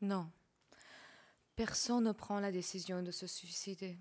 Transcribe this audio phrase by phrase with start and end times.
[0.00, 0.30] Non.
[1.56, 3.96] Personne ne prend la décision de se suicider.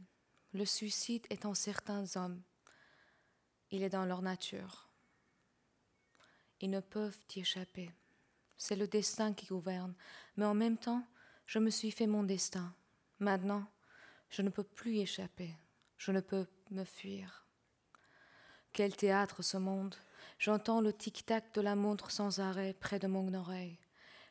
[0.54, 2.42] Le suicide est en certains hommes.
[3.72, 4.88] Il est dans leur nature.
[6.62, 7.92] Ils ne peuvent y échapper.
[8.58, 9.94] C'est le destin qui gouverne.
[10.38, 11.06] Mais en même temps,
[11.46, 12.74] je me suis fait mon destin.
[13.20, 13.66] Maintenant,
[14.30, 15.54] je ne peux plus y échapper.
[15.98, 17.46] Je ne peux me fuir.
[18.72, 19.96] Quel théâtre ce monde?
[20.40, 23.78] J'entends le tic-tac de la montre sans arrêt près de mon oreille.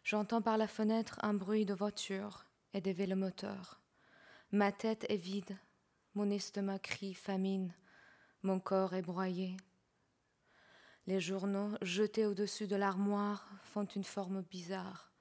[0.05, 3.81] J'entends par la fenêtre un bruit de voiture et des vélomoteurs.
[4.51, 5.57] Ma tête est vide,
[6.15, 7.73] mon estomac crie famine,
[8.43, 9.57] mon corps est broyé.
[11.07, 15.13] Les journaux jetés au-dessus de l'armoire font une forme bizarre.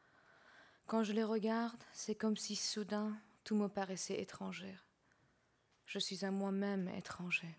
[0.88, 4.76] Quand je les regarde, c'est comme si soudain tout me paraissait étranger.
[5.86, 7.56] Je suis à moi-même étranger.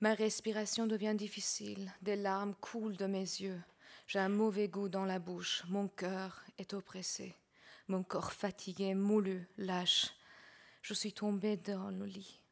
[0.00, 3.60] Ma respiration devient difficile, des larmes coulent de mes yeux.
[4.06, 7.34] J'ai un mauvais goût dans la bouche, mon cœur est oppressé,
[7.88, 10.14] mon corps fatigué, moulu, lâche.
[10.82, 12.42] Je suis tombée dans le lit,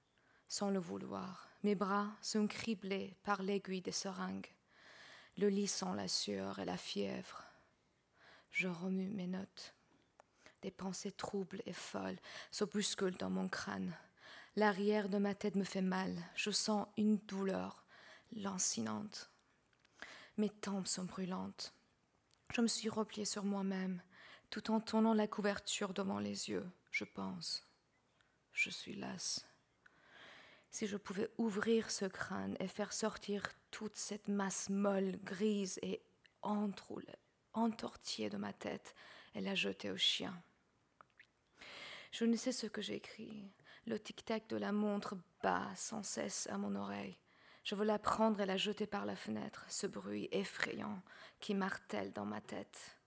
[0.49, 1.51] sans le vouloir.
[1.63, 4.51] Mes bras sont criblés par l'aiguille des seringues.
[5.37, 7.45] Le lit sent la sueur et la fièvre.
[8.51, 9.75] Je remue mes notes.
[10.63, 12.19] Des pensées troubles et folles
[12.51, 13.95] se bousculent dans mon crâne.
[14.57, 16.15] L'arrière de ma tête me fait mal.
[16.35, 17.85] Je sens une douleur
[18.37, 19.32] lancinante.
[20.39, 21.75] Mes tempes sont brûlantes.
[22.55, 24.03] Je me suis repliée sur moi-même,
[24.51, 26.67] tout en tournant la couverture devant les yeux.
[26.91, 27.67] Je pense.
[28.53, 29.47] Je suis lasse.
[30.71, 36.03] Si je pouvais ouvrir ce crâne et faire sortir toute cette masse molle, grise et
[37.53, 38.95] entortillée de ma tête
[39.35, 40.43] et la jeter au chien.
[42.11, 43.51] Je ne sais ce que j'écris.
[43.87, 47.19] Le tic-tac de la montre bat sans cesse à mon oreille.
[47.63, 51.01] Je veux la prendre et la jeter par la fenêtre, ce bruit effrayant
[51.41, 52.99] qui martèle dans ma tête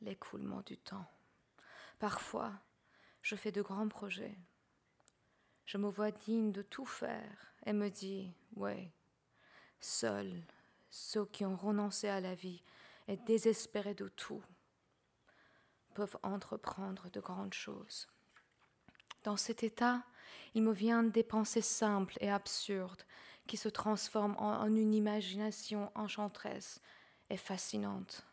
[0.00, 1.06] l'écoulement du temps.
[1.98, 2.52] Parfois,
[3.22, 4.36] je fais de grands projets.
[5.66, 8.90] Je me vois digne de tout faire et me dis, ouais,
[9.80, 10.42] seuls
[10.90, 12.62] ceux qui ont renoncé à la vie
[13.08, 14.42] et désespérés de tout
[15.94, 18.08] peuvent entreprendre de grandes choses.
[19.22, 20.02] Dans cet état,
[20.54, 23.04] il me vient des pensées simples et absurdes
[23.50, 26.80] qui se transforment en, une imagination enchanteresse
[27.30, 28.24] et fascinante.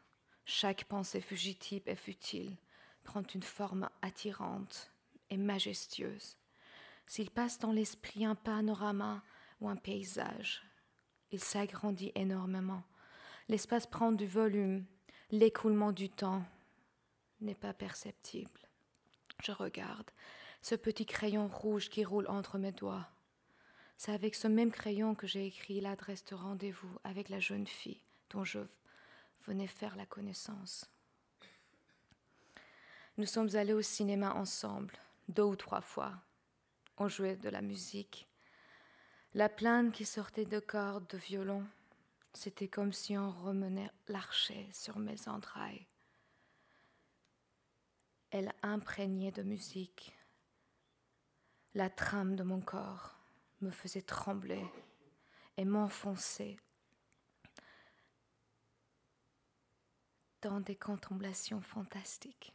[0.45, 2.55] Chaque pensée fugitive et futile
[3.03, 4.91] prend une forme attirante
[5.31, 6.37] et majestueuse.
[7.07, 9.23] S'il passe dans l'esprit un panorama
[9.59, 10.61] ou un paysage,
[11.31, 12.83] il s'agrandit énormément.
[13.49, 14.85] L'espace prend du volume,
[15.31, 16.43] l'écoulement du temps
[17.41, 18.69] n'est pas perceptible.
[19.41, 20.11] Je regarde,
[20.61, 23.09] ce petit crayon rouge qui roule entre mes doigts.
[23.97, 28.01] C'est avec ce même crayon que j'ai écrit l'adresse de rendez-vous avec la jeune fille
[28.29, 28.59] dont je
[29.47, 30.85] venais faire la connaissance.
[33.17, 34.93] Nous sommes allés au cinéma ensemble,
[35.27, 36.13] deux ou trois fois.
[36.97, 38.27] On jouait de la musique.
[39.33, 41.65] La plainte qui sortait de cordes de violon,
[42.33, 45.87] c'était comme si on remenait l'archet sur mes entrailles.
[48.29, 50.15] Elle imprégnait de musique
[51.73, 53.16] la trame de mon corps
[53.61, 54.65] me faisait trembler
[55.57, 56.59] et m'enfoncer
[60.41, 62.53] dans des contemplations fantastiques.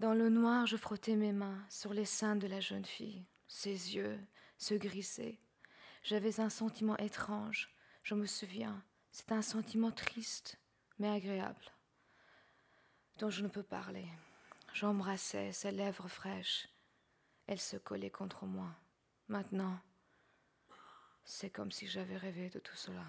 [0.00, 3.24] Dans le noir, je frottais mes mains sur les seins de la jeune fille.
[3.46, 4.18] Ses yeux
[4.58, 5.38] se grisaient.
[6.02, 8.82] J'avais un sentiment étrange, je me souviens.
[9.12, 10.58] C'est un sentiment triste,
[10.98, 11.72] mais agréable,
[13.18, 14.08] dont je ne peux parler.
[14.72, 16.68] J'embrassais ses lèvres fraîches.
[17.46, 18.70] Elle se collait contre moi.
[19.28, 19.78] Maintenant,
[21.24, 23.04] c'est comme si j'avais rêvé de tout cela.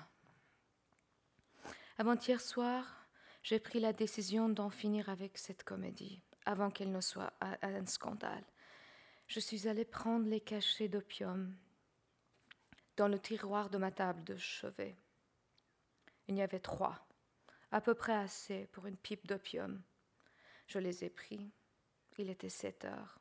[1.98, 3.08] Avant-hier soir,
[3.44, 8.44] j'ai pris la décision d'en finir avec cette comédie, avant qu'elle ne soit un scandale.
[9.28, 11.56] Je suis allée prendre les cachets d'opium
[12.98, 14.96] dans le tiroir de ma table de chevet.
[16.28, 17.08] Il y avait trois,
[17.72, 19.82] à peu près assez pour une pipe d'opium.
[20.68, 21.52] Je les ai pris.
[22.18, 23.20] Il était sept heures.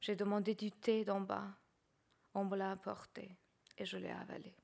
[0.00, 1.48] J'ai demandé du thé d'en bas.
[2.34, 3.36] On me l'a apporté
[3.78, 4.54] et je l'ai avalé.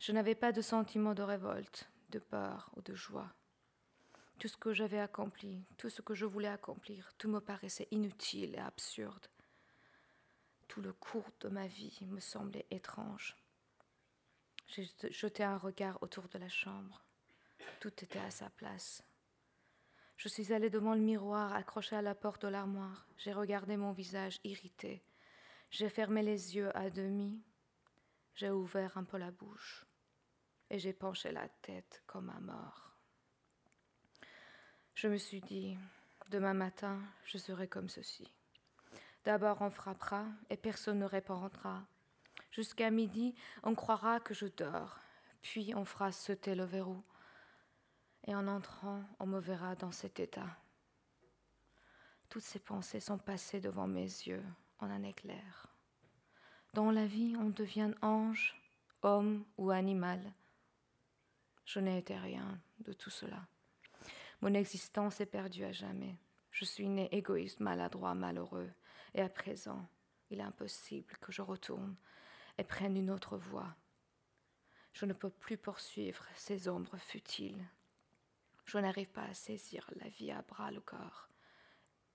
[0.00, 3.32] Je n'avais pas de sentiment de révolte, de peur ou de joie.
[4.38, 8.54] Tout ce que j'avais accompli, tout ce que je voulais accomplir, tout me paraissait inutile
[8.56, 9.28] et absurde.
[10.66, 13.36] Tout le cours de ma vie me semblait étrange.
[14.66, 17.04] J'ai jeté un regard autour de la chambre.
[17.78, 19.04] Tout était à sa place.
[20.22, 23.08] Je suis allée devant le miroir accroché à la porte de l'armoire.
[23.18, 25.02] J'ai regardé mon visage irrité.
[25.68, 27.42] J'ai fermé les yeux à demi.
[28.36, 29.84] J'ai ouvert un peu la bouche.
[30.70, 32.92] Et j'ai penché la tête comme un mort.
[34.94, 35.76] Je me suis dit,
[36.28, 38.32] demain matin, je serai comme ceci.
[39.24, 41.82] D'abord on frappera et personne ne répondra.
[42.52, 43.34] Jusqu'à midi,
[43.64, 45.00] on croira que je dors,
[45.42, 47.02] puis on fera sauter le verrou.
[48.26, 50.56] Et en entrant, on me verra dans cet état.
[52.28, 54.44] Toutes ces pensées sont passées devant mes yeux
[54.78, 55.66] en un éclair.
[56.72, 58.56] Dans la vie, on devient ange,
[59.02, 60.32] homme ou animal.
[61.64, 63.46] Je n'ai été rien de tout cela.
[64.40, 66.16] Mon existence est perdue à jamais.
[66.50, 68.70] Je suis né égoïste, maladroit, malheureux.
[69.14, 69.86] Et à présent,
[70.30, 71.94] il est impossible que je retourne
[72.58, 73.74] et prenne une autre voie.
[74.92, 77.64] Je ne peux plus poursuivre ces ombres futiles.
[78.64, 81.28] Je n'arrive pas à saisir la vie à bras le corps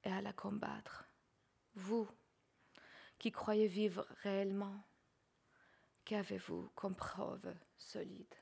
[0.04, 1.10] et à la combattre.
[1.76, 2.08] Vous,
[3.20, 4.88] qui croyez vivre réellement,
[6.06, 8.34] qu'avez-vous comme preuve solide?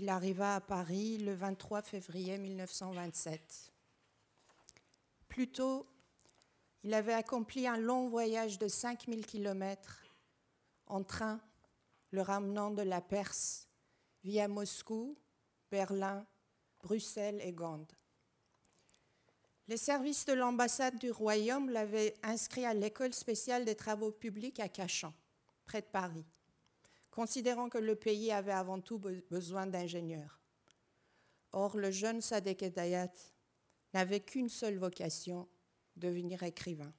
[0.00, 3.72] Il arriva à Paris le 23 février 1927.
[5.26, 5.88] Plus tôt,
[6.84, 10.04] il avait accompli un long voyage de 5000 kilomètres
[10.86, 11.40] en train,
[12.12, 13.66] le ramenant de la Perse
[14.22, 15.18] via Moscou,
[15.68, 16.24] Berlin,
[16.80, 17.88] Bruxelles et Gand.
[19.66, 24.68] Les services de l'ambassade du royaume l'avaient inscrit à l'école spéciale des travaux publics à
[24.68, 25.12] Cachan,
[25.66, 26.24] près de Paris
[27.10, 30.40] considérant que le pays avait avant tout besoin d'ingénieurs.
[31.52, 33.12] Or, le jeune Sadek Edayat
[33.94, 35.48] n'avait qu'une seule vocation,
[35.96, 36.92] devenir écrivain.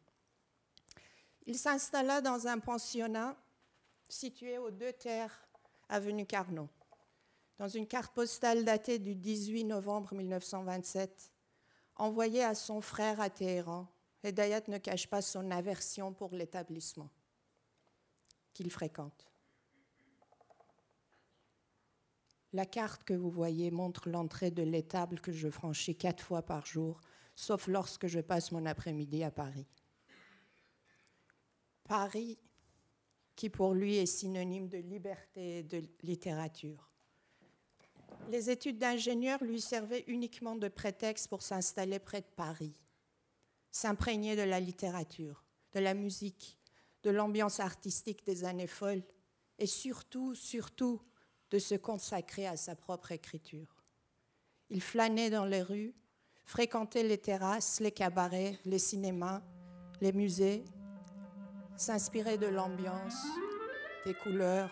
[1.46, 3.38] Il s'installa dans un pensionnat
[4.10, 5.48] situé aux deux terres,
[5.88, 6.70] avenue Carnot.
[7.58, 11.32] Dans une carte postale datée du 18 novembre 1927,
[11.96, 13.88] envoyée à son frère à Téhéran,
[14.24, 17.10] Edayat ne cache pas son aversion pour l'établissement
[18.54, 19.29] qu'il fréquente.
[22.54, 26.66] La carte que vous voyez montre l'entrée de l'étable que je franchis quatre fois par
[26.66, 27.00] jour,
[27.36, 29.68] sauf lorsque je passe mon après-midi à Paris.
[31.84, 32.40] Paris,
[33.36, 36.92] qui pour lui est synonyme de liberté et de littérature.
[38.30, 42.76] Les études d'ingénieur lui servaient uniquement de prétexte pour s'installer près de Paris,
[43.72, 46.58] s'imprégner de la littérature, de la musique,
[47.04, 49.04] de l'ambiance artistique des années folles
[49.58, 51.02] et surtout, surtout,
[51.52, 53.84] de se consacrer à sa propre écriture.
[54.70, 55.94] Il flânait dans les rues,
[56.46, 59.42] fréquentait les terrasses, les cabarets, les cinémas,
[60.02, 60.64] les musées,
[61.76, 63.26] s'inspirait de l'ambiance,
[64.06, 64.72] des couleurs,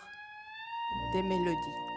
[1.14, 1.88] des mélodies.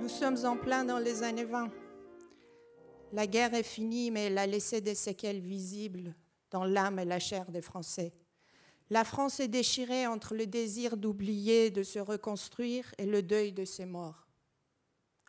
[0.00, 1.70] Nous sommes en plein dans les années 20.
[3.12, 6.14] La guerre est finie, mais elle a laissé des séquelles visibles
[6.50, 8.12] dans l'âme et la chair des Français.
[8.88, 13.64] La France est déchirée entre le désir d'oublier, de se reconstruire et le deuil de
[13.64, 14.26] ses morts.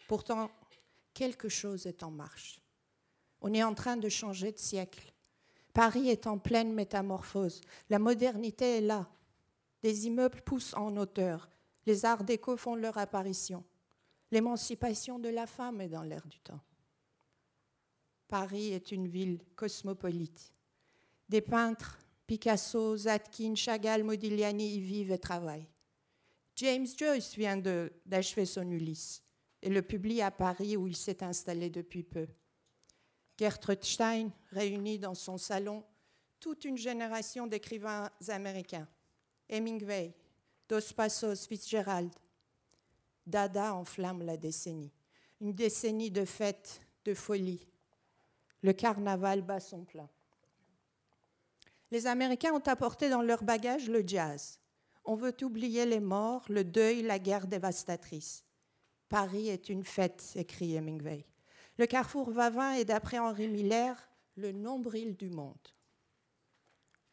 [0.08, 0.52] Pourtant,
[1.14, 2.60] quelque chose est en marche.
[3.42, 5.14] On est en train de changer de siècle.
[5.74, 7.62] Paris est en pleine métamorphose.
[7.90, 9.08] La modernité est là.
[9.82, 11.50] Des immeubles poussent en hauteur.
[11.86, 13.64] Les arts déco font leur apparition.
[14.32, 16.60] L'émancipation de la femme est dans l'air du temps.
[18.32, 20.54] Paris est une ville cosmopolite.
[21.28, 25.68] Des peintres, Picasso, Zatkin, Chagall, Modigliani y vivent et travaillent.
[26.56, 27.58] James Joyce vient
[28.06, 29.22] d'achever son Ulysse
[29.62, 32.26] et le publie à Paris où il s'est installé depuis peu.
[33.38, 35.84] Gertrude Stein réunit dans son salon
[36.40, 38.88] toute une génération d'écrivains américains.
[39.50, 40.16] Hemingway,
[40.70, 42.14] Dos Passos, Fitzgerald.
[43.28, 44.94] Dada enflamme la décennie.
[45.42, 47.68] Une décennie de fêtes, de folie,
[48.62, 50.10] le carnaval bat son plein.
[51.92, 54.60] Les Américains ont apporté dans leur bagage le jazz.
[55.04, 58.46] On veut oublier les morts, le deuil, la guerre dévastatrice.
[59.10, 61.26] Paris est une fête, écrit Hemingway.
[61.78, 63.98] Le carrefour Vavin est, d'après Henri Miller,
[64.36, 65.68] le nombril du monde.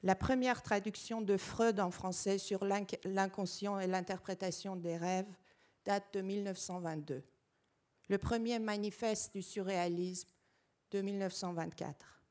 [0.04, 5.34] La première traduction de Freud en français sur l'inconscient et l'interprétation des rêves
[5.84, 7.24] date de 1922.
[8.08, 10.28] Le premier manifeste du surréalisme
[10.90, 12.22] de 1924.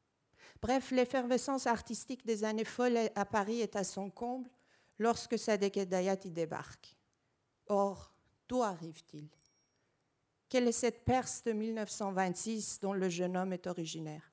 [0.62, 4.50] Bref, l'effervescence artistique des années folles à Paris est à son comble
[5.00, 6.96] lorsque Sadek Dayat y débarque.
[7.68, 9.28] Or, D'où arrive-t-il?
[10.50, 14.32] Quelle est cette Perse de 1926 dont le jeune homme est originaire?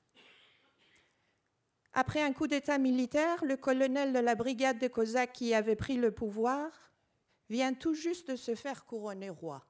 [1.93, 5.97] Après un coup d'État militaire, le colonel de la brigade de Cosaques qui avait pris
[5.97, 6.69] le pouvoir
[7.49, 9.65] vient tout juste de se faire couronner roi.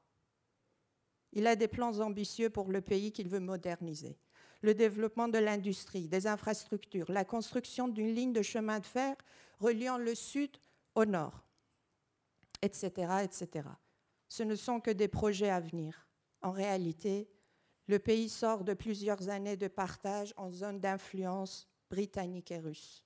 [1.33, 4.17] Il a des plans ambitieux pour le pays qu'il veut moderniser.
[4.61, 9.15] Le développement de l'industrie, des infrastructures, la construction d'une ligne de chemin de fer
[9.59, 10.51] reliant le sud
[10.95, 11.45] au nord,
[12.61, 13.67] etc., etc.
[14.27, 16.07] Ce ne sont que des projets à venir.
[16.41, 17.29] En réalité,
[17.87, 23.03] le pays sort de plusieurs années de partage en zone d'influence britannique et russe.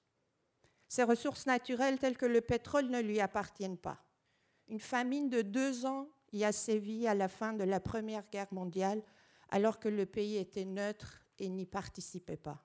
[0.88, 4.04] Ses ressources naturelles telles que le pétrole ne lui appartiennent pas.
[4.68, 8.52] Une famine de deux ans y a sévi à la fin de la Première Guerre
[8.54, 9.02] mondiale,
[9.50, 12.64] alors que le pays était neutre et n'y participait pas.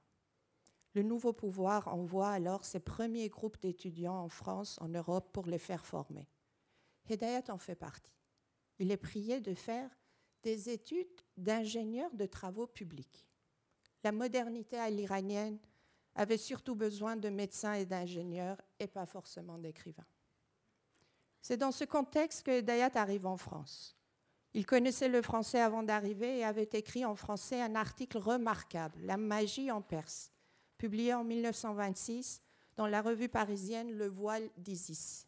[0.95, 5.59] Le nouveau pouvoir envoie alors ses premiers groupes d'étudiants en France, en Europe, pour les
[5.59, 6.29] faire former.
[7.09, 8.15] Hedayat en fait partie.
[8.79, 9.91] Il est prié de faire
[10.43, 13.27] des études d'ingénieur de travaux publics.
[14.05, 15.59] La modernité à l'iranienne
[16.15, 20.07] avait surtout besoin de médecins et d'ingénieurs et pas forcément d'écrivains.
[21.41, 23.94] C'est dans ce contexte que Hedayat arrive en France.
[24.55, 29.17] Il connaissait le français avant d'arriver et avait écrit en français un article remarquable, La
[29.17, 30.33] magie en Perse,
[30.79, 32.41] publié en 1926
[32.77, 35.27] dans la revue parisienne Le Voile d'Isis.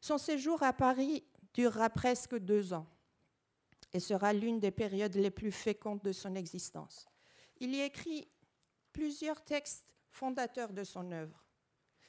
[0.00, 1.24] Son séjour à Paris
[1.54, 2.86] durera presque deux ans
[3.94, 7.06] et sera l'une des périodes les plus fécondes de son existence.
[7.58, 8.28] Il y écrit
[8.92, 11.42] plusieurs textes fondateurs de son œuvre.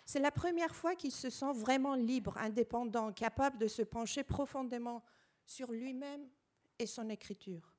[0.05, 5.03] C'est la première fois qu'il se sent vraiment libre, indépendant, capable de se pencher profondément
[5.47, 6.29] sur lui-même
[6.77, 7.73] et son écriture.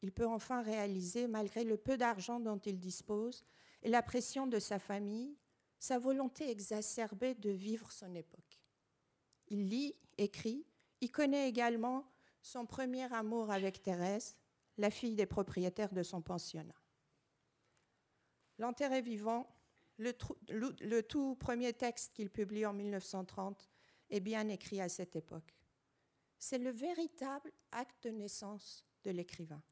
[0.00, 3.44] Il peut enfin réaliser, malgré le peu d'argent dont il dispose
[3.82, 5.36] et la pression de sa famille,
[5.78, 8.62] sa volonté exacerbée de vivre son époque.
[9.48, 10.64] Il lit, écrit,
[11.00, 14.36] il connaît également son premier amour avec Thérèse,
[14.78, 16.80] la fille des propriétaires de son pensionnat.
[18.58, 19.46] L'enterré vivant,
[19.98, 20.12] le,
[20.48, 23.68] le, tout premier texte qu'il publie en 1930,
[24.10, 25.59] est bien écrit à cette époque.
[26.40, 29.62] C'est le véritable acte de naissance de l'écrivain.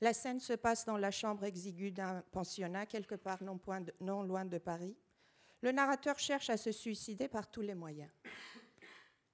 [0.00, 4.58] La scène se passe dans la chambre exiguë d'un pensionnat, quelque part non, loin de
[4.58, 4.96] Paris.
[5.60, 8.10] Le narrateur cherche à se suicider par tous les moyens.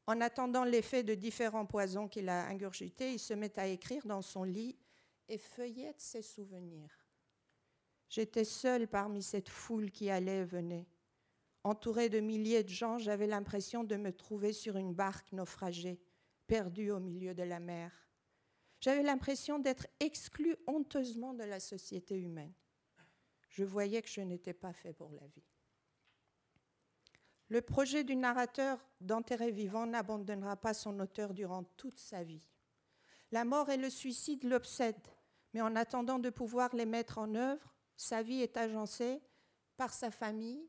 [0.09, 4.23] En attendant l'effet de différents poisons qu'il a ingurgités, il se met à écrire dans
[4.23, 4.77] son lit
[5.29, 7.07] et feuillette ses souvenirs.
[8.09, 10.89] J'étais seule parmi cette foule qui allait et venait.
[11.63, 16.01] Entourée de milliers de gens, j'avais l'impression de me trouver sur une barque naufragée,
[16.51, 17.93] perdue au milieu de la mer.
[18.81, 22.53] J'avais l'impression d'être exclue honteusement de la société humaine.
[23.51, 25.47] Je voyais que je n'étais pas fait pour la vie.
[27.51, 32.51] Le projet du narrateur d'enterrer vivant n'abandonnera pas son auteur durant toute sa vie.
[33.31, 34.97] La mort et le suicide l'obsèdent,
[35.55, 39.23] mais en attendant de pouvoir les mettre en œuvre, sa vie est agencée
[39.77, 40.69] par sa famille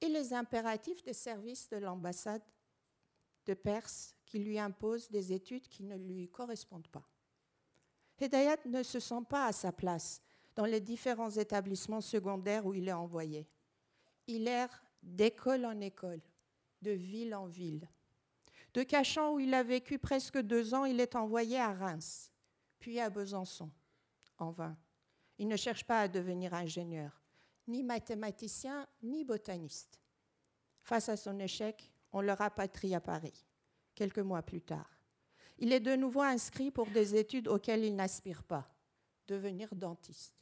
[0.00, 2.42] et les impératifs des services de l'ambassade
[3.50, 7.08] de Perse qui lui imposent des études qui ne lui correspondent pas.
[8.20, 10.22] Hedayat ne se sent pas à sa place
[10.54, 13.48] dans les différents établissements secondaires où il est envoyé.
[14.28, 16.20] Il erre d'école en école,
[16.80, 17.88] de ville en ville.
[18.72, 22.30] De Cachan, où il a vécu presque deux ans, il est envoyé à Reims,
[22.78, 23.70] puis à Besançon,
[24.38, 24.76] en vain.
[25.38, 27.20] Il ne cherche pas à devenir ingénieur,
[27.66, 29.98] ni mathématicien, ni botaniste.
[30.82, 33.44] Face à son échec, on le rapatrie à Paris,
[33.94, 35.00] quelques mois plus tard.
[35.58, 38.68] Il est de nouveau inscrit pour des études auxquelles il n'aspire pas,
[39.28, 40.34] devenir dentiste.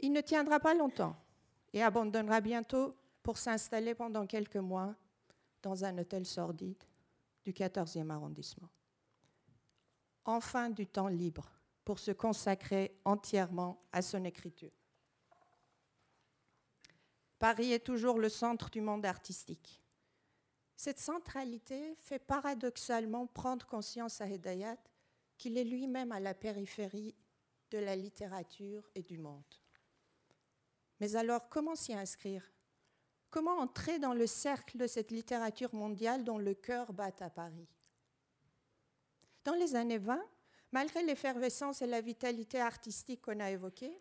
[0.00, 1.16] Il ne tiendra pas longtemps
[1.72, 4.94] et abandonnera bientôt pour s'installer pendant quelques mois
[5.62, 6.82] dans un hôtel sordide
[7.44, 8.68] du 14e arrondissement.
[10.24, 11.50] Enfin du temps libre
[11.84, 14.72] pour se consacrer entièrement à son écriture.
[17.38, 19.82] Paris est toujours le centre du monde artistique.
[20.76, 24.76] Cette centralité fait paradoxalement prendre conscience à Hedayat
[25.38, 27.14] qu'il est lui-même à la périphérie
[27.70, 29.42] de la littérature et du monde.
[31.00, 32.52] Mais alors, comment s'y inscrire?
[33.30, 37.68] Comment entrer dans le cercle de cette littérature mondiale dont le cœur bat à Paris?
[39.44, 40.22] Dans les années 20,
[40.72, 44.00] malgré l'effervescence et la vitalité artistique qu'on a évoquées,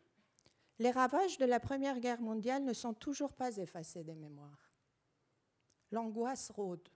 [0.80, 4.65] les ravages de la Première Guerre mondiale ne sont toujours pas effacés des mémoires.
[5.92, 6.88] L'angoisse rôde.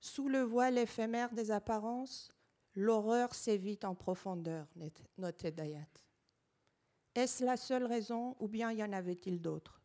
[0.00, 2.30] Sous le voile éphémère des apparences,
[2.74, 4.66] l'horreur sévit en profondeur,
[5.18, 5.86] notait Dayat.
[7.14, 9.80] Est-ce la seule raison ou bien y en avait-il d'autres?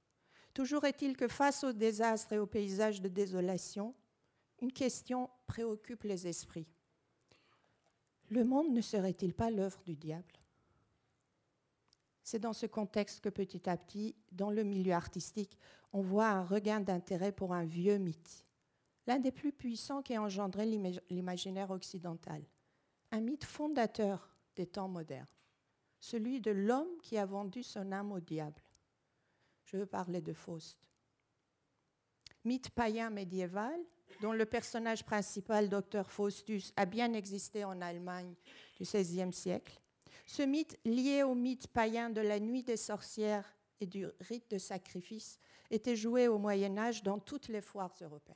[0.53, 3.93] Toujours est-il que face au désastre et au paysage de désolation,
[4.59, 6.67] une question préoccupe les esprits.
[8.29, 10.33] Le monde ne serait-il pas l'œuvre du diable?
[12.27, 15.57] C'est dans ce contexte que petit à petit, dans le milieu artistique,
[15.93, 18.45] on voit un regain d'intérêt pour un vieux mythe,
[19.05, 20.65] l'un des plus puissants qui a engendré
[21.09, 22.43] l'imaginaire occidental,
[23.11, 25.25] un mythe fondateur des temps modernes,
[26.01, 28.61] celui de l'homme qui a vendu son âme au diable.
[29.63, 30.77] Je veux parler de Faust.
[32.43, 33.79] Mythe païen médiéval
[34.19, 38.35] dont le personnage principal, Dr Faustus, a bien existé en Allemagne
[38.75, 39.79] du XVIe siècle.
[40.27, 44.57] Ce mythe, lié au mythe païen de la nuit des sorcières et du rite de
[44.57, 45.39] sacrifice,
[45.71, 48.35] était joué au Moyen Âge dans toutes les foires européennes.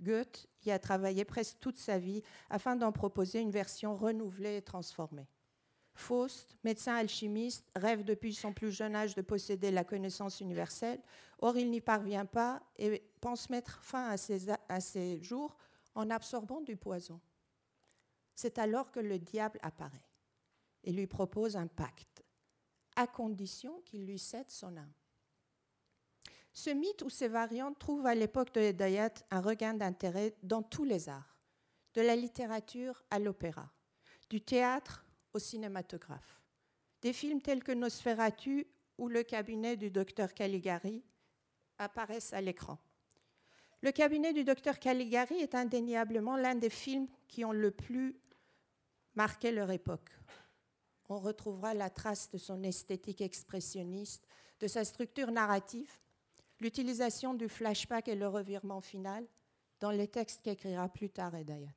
[0.00, 4.62] Goethe y a travaillé presque toute sa vie afin d'en proposer une version renouvelée et
[4.62, 5.28] transformée.
[5.94, 11.00] Faust, médecin alchimiste, rêve depuis son plus jeune âge de posséder la connaissance universelle.
[11.38, 15.58] Or, il n'y parvient pas et pense mettre fin à ses, jours
[15.94, 17.20] en absorbant du poison.
[18.34, 20.11] C'est alors que le diable apparaît
[20.84, 22.24] et lui propose un pacte,
[22.96, 24.92] à condition qu'il lui cède son âme.
[26.52, 30.84] Ce mythe ou ses variantes trouvent à l'époque de Hedayat un regain d'intérêt dans tous
[30.84, 31.38] les arts,
[31.94, 33.72] de la littérature à l'opéra,
[34.28, 36.40] du théâtre au cinématographe.
[37.00, 38.66] Des films tels que Nosferatu
[38.98, 41.02] ou Le cabinet du docteur Caligari
[41.78, 42.78] apparaissent à l'écran.
[43.80, 48.16] Le cabinet du docteur Caligari est indéniablement l'un des films qui ont le plus
[49.14, 50.10] marqué leur époque.
[51.08, 54.26] On retrouvera la trace de son esthétique expressionniste,
[54.60, 55.90] de sa structure narrative,
[56.60, 59.26] l'utilisation du flashback et le revirement final
[59.80, 61.74] dans les textes qu'écrira plus tard Edayat.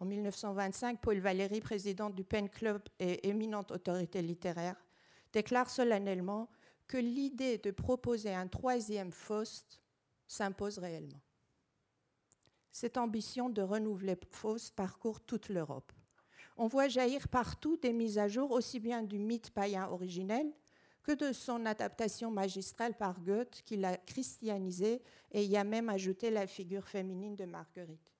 [0.00, 4.76] En 1925, Paul Valéry, président du Pen Club et éminente autorité littéraire,
[5.32, 6.48] déclare solennellement
[6.86, 9.80] que l'idée de proposer un troisième Faust
[10.26, 11.20] s'impose réellement.
[12.70, 15.92] Cette ambition de renouveler Faust parcourt toute l'Europe.
[16.60, 20.52] On voit jaillir partout des mises à jour aussi bien du mythe païen originel
[21.04, 26.30] que de son adaptation magistrale par Goethe, qui l'a christianisé et y a même ajouté
[26.30, 28.12] la figure féminine de Marguerite.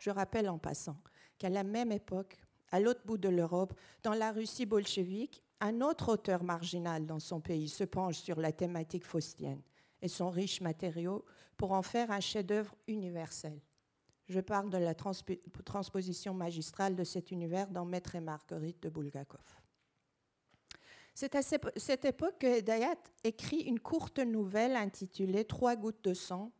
[0.00, 1.00] Je rappelle en passant
[1.38, 2.36] qu'à la même époque,
[2.72, 7.40] à l'autre bout de l'Europe, dans la Russie bolchevique, un autre auteur marginal dans son
[7.40, 9.62] pays se penche sur la thématique faustienne
[10.02, 11.24] et son riche matériau
[11.56, 13.60] pour en faire un chef-d'œuvre universel.
[14.28, 19.40] Je parle de la transposition magistrale de cet univers dans Maître et Marguerite de Bulgakov.
[21.14, 26.52] C'est à cette époque que Dayat écrit une courte nouvelle intitulée Trois gouttes de sang,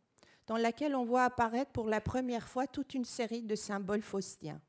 [0.46, 4.61] dans laquelle on voit apparaître pour la première fois toute une série de symboles faustiens.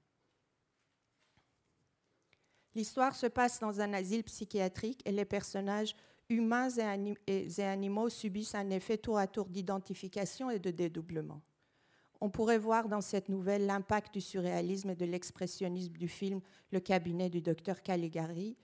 [2.75, 5.95] L'histoire se passe dans un asile psychiatrique et les personnages
[6.29, 6.69] humains
[7.27, 11.41] et, animaux subissent un effet tour à tour d'identification et de dédoublement.
[12.19, 16.79] On pourrait voir dans cette nouvelle l'impact du surréalisme et de l'expressionnisme du film Le
[16.79, 18.57] cabinet du docteur Caligari.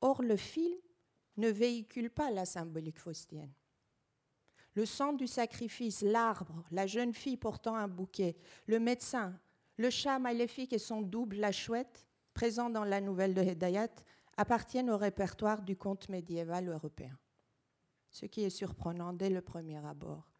[0.00, 0.76] Or, le film
[1.36, 3.52] ne véhicule pas la symbolique faustienne
[4.76, 9.34] le sang du sacrifice, l'arbre, la jeune fille portant un bouquet, le médecin,
[9.78, 13.88] le chat maléfique et son double, la chouette, présents dans la nouvelle de Hedayat,
[14.36, 17.18] appartiennent au répertoire du conte médiéval européen.
[18.10, 20.30] Ce qui est surprenant dès le premier abord,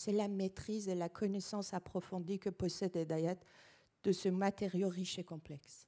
[0.00, 3.36] c'est la maîtrise et la connaissance approfondie que possède Hedayat
[4.02, 5.86] de ce matériau riche et complexe.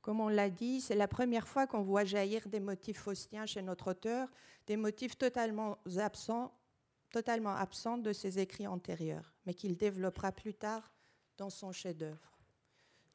[0.00, 3.60] Comme on l'a dit, c'est la première fois qu'on voit jaillir des motifs faustiens chez
[3.60, 4.30] notre auteur,
[4.68, 6.52] des motifs totalement absents
[7.10, 10.92] totalement absente de ses écrits antérieurs, mais qu'il développera plus tard
[11.38, 12.38] dans son chef-d'œuvre.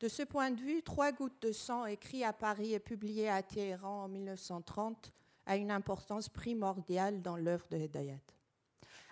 [0.01, 3.41] De ce point de vue, Trois gouttes de sang, écrit à Paris et publié à
[3.41, 5.13] Téhéran en 1930,
[5.45, 8.19] a une importance primordiale dans l'œuvre de Hedayat.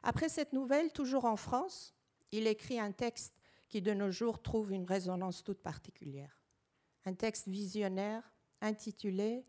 [0.03, 1.93] Après cette nouvelle, toujours en France,
[2.31, 3.35] il écrit un texte
[3.67, 6.41] qui de nos jours trouve une résonance toute particulière.
[7.05, 8.31] Un texte visionnaire
[8.61, 9.45] intitulé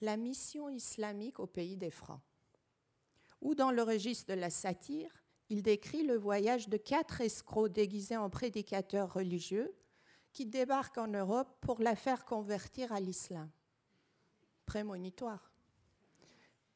[0.00, 2.20] La mission islamique au pays des Francs
[3.40, 5.10] ou dans le registre de la satire,
[5.48, 9.74] il décrit le voyage de quatre escrocs déguisés en prédicateurs religieux
[10.32, 13.48] qui débarquent en Europe pour la faire convertir à l'islam.
[14.64, 15.52] Prémonitoire.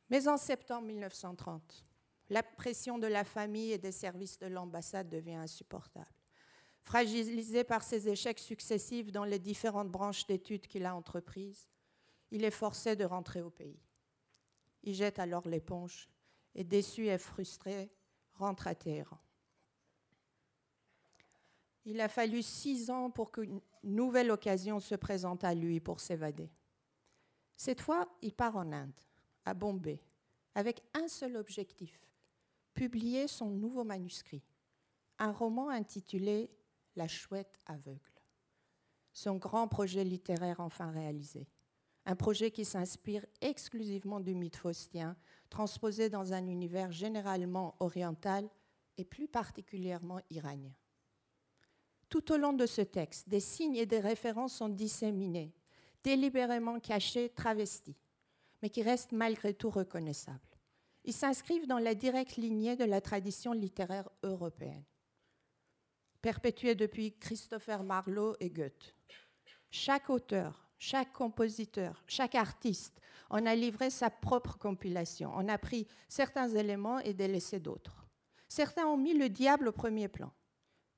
[0.08, 1.84] Mais en septembre 1930,
[2.30, 6.06] la pression de la famille et des services de l'ambassade devient insupportable.
[6.82, 11.68] Fragilisé par ses échecs successifs dans les différentes branches d'études qu'il a entreprises,
[12.30, 13.82] il est forcé de rentrer au pays.
[14.84, 16.08] Il jette alors l'éponge
[16.54, 17.90] et déçu et frustré,
[18.34, 19.18] rentre à Téhéran.
[21.84, 26.50] Il a fallu six ans pour qu'une nouvelle occasion se présente à lui pour s'évader.
[27.56, 29.00] Cette fois, il part en Inde,
[29.44, 30.00] à Bombay,
[30.54, 32.09] avec un seul objectif,
[32.80, 34.42] publier son nouveau manuscrit,
[35.18, 36.48] un roman intitulé
[36.96, 38.00] La chouette aveugle.
[39.12, 41.46] Son grand projet littéraire enfin réalisé.
[42.06, 45.14] Un projet qui s'inspire exclusivement du mythe faustien,
[45.50, 48.48] transposé dans un univers généralement oriental
[48.96, 50.72] et plus particulièrement iranien.
[52.08, 55.52] Tout au long de ce texte, des signes et des références sont disséminés,
[56.02, 58.00] délibérément cachés, travestis,
[58.62, 60.49] mais qui restent malgré tout reconnaissables.
[61.04, 64.84] Ils s'inscrivent dans la directe lignée de la tradition littéraire européenne,
[66.20, 68.94] perpétuée depuis Christopher Marlowe et Goethe.
[69.70, 75.32] Chaque auteur, chaque compositeur, chaque artiste en a livré sa propre compilation.
[75.34, 78.06] On a pris certains éléments et délaissé d'autres.
[78.48, 80.32] Certains ont mis le diable au premier plan,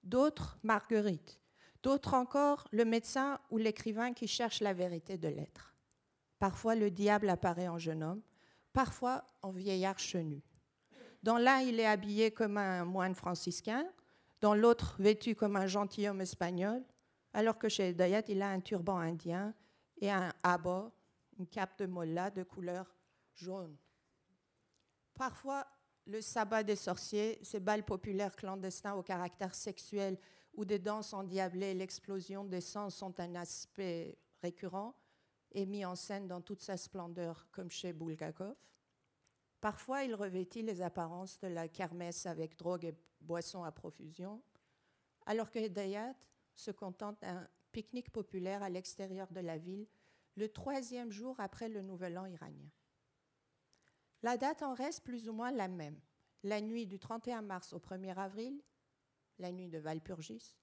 [0.03, 1.41] d'autres Marguerite,
[1.83, 5.75] d'autres encore le médecin ou l'écrivain qui cherche la vérité de l'être.
[6.39, 8.23] Parfois le diable apparaît en jeune homme,
[8.73, 10.43] parfois en vieillard chenu.
[11.23, 13.87] Dans l'un, il est habillé comme un moine franciscain,
[14.41, 16.83] dans l'autre, vêtu comme un gentilhomme espagnol,
[17.33, 19.55] alors que chez Dayat, il a un turban indien
[20.01, 20.91] et un abba,
[21.39, 22.93] une cape de molla de couleur
[23.35, 23.77] jaune.
[25.15, 25.67] Parfois,
[26.07, 30.19] le sabbat des sorciers, ces balles populaires clandestins au caractère sexuel
[30.55, 34.95] où des danses endiablées l'explosion des sens sont un aspect récurrent
[35.55, 38.57] et mis en scène dans toute sa splendeur, comme chez Bulgakov.
[39.61, 44.43] Parfois, il revêtit les apparences de la kermesse avec drogue et boissons à profusion,
[45.27, 46.15] alors que Hedayat
[46.57, 49.87] se contente d'un pique-nique populaire à l'extérieur de la ville
[50.37, 52.71] le troisième jour après le Nouvel An iranien.
[54.23, 56.01] La date en reste plus ou moins la même.
[56.43, 58.63] La nuit du 31 mars au 1er avril,
[59.39, 60.55] la nuit de Valpurgis,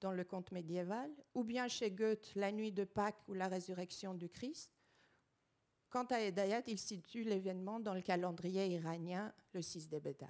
[0.00, 4.14] dans le conte médiéval, ou bien chez Goethe, la nuit de Pâques ou la résurrection
[4.14, 4.70] du Christ.
[5.90, 10.28] Quant à Hedayat, il situe l'événement dans le calendrier iranien, le 6 des Bédal.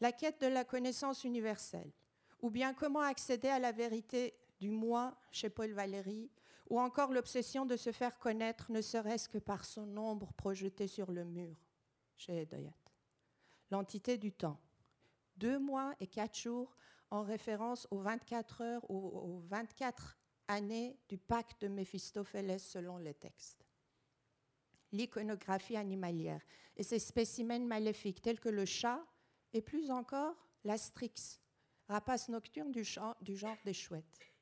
[0.00, 1.92] La quête de la connaissance universelle,
[2.40, 6.30] ou bien comment accéder à la vérité du moi chez Paul Valéry,
[6.70, 11.12] ou encore l'obsession de se faire connaître ne serait-ce que par son ombre projetée sur
[11.12, 11.56] le mur
[12.16, 12.74] chez Hedayat.
[13.70, 14.60] L'entité du temps,
[15.36, 16.76] deux mois et quatre jours
[17.14, 23.14] en référence aux 24 heures ou aux 24 années du pacte de Méphistophélès selon les
[23.14, 23.64] textes.
[24.90, 26.42] L'iconographie animalière
[26.76, 29.00] et ses spécimens maléfiques tels que le chat
[29.52, 31.40] et plus encore l'astrix,
[31.88, 33.16] rapace nocturne du, genre
[33.64, 34.32] des chouettes.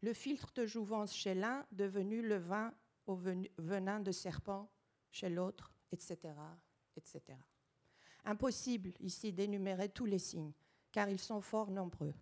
[0.00, 2.72] Le filtre de jouvence chez l'un devenu le vin
[3.06, 4.70] au venin de serpent
[5.10, 6.16] chez l'autre, etc.,
[6.96, 7.22] etc.
[8.24, 10.52] Impossible ici d'énumérer tous les signes,
[10.92, 12.14] car ils sont fort nombreux.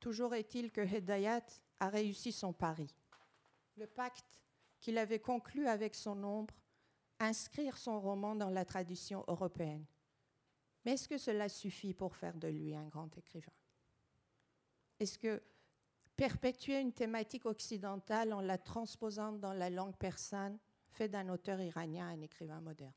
[0.00, 1.44] Toujours est-il que Hedayat
[1.80, 2.94] a réussi son pari.
[3.76, 4.24] Le pacte
[4.80, 6.54] qu'il avait conclu avec son ombre,
[7.20, 9.84] inscrire son roman dans la tradition européenne.
[10.84, 13.52] Mais est-ce que cela suffit pour faire de lui un grand écrivain?
[15.00, 15.42] Est-ce que
[16.16, 20.58] perpétuer une thématique occidentale en la transposant dans la langue persane
[20.90, 22.92] fait d'un auteur iranien un écrivain moderne?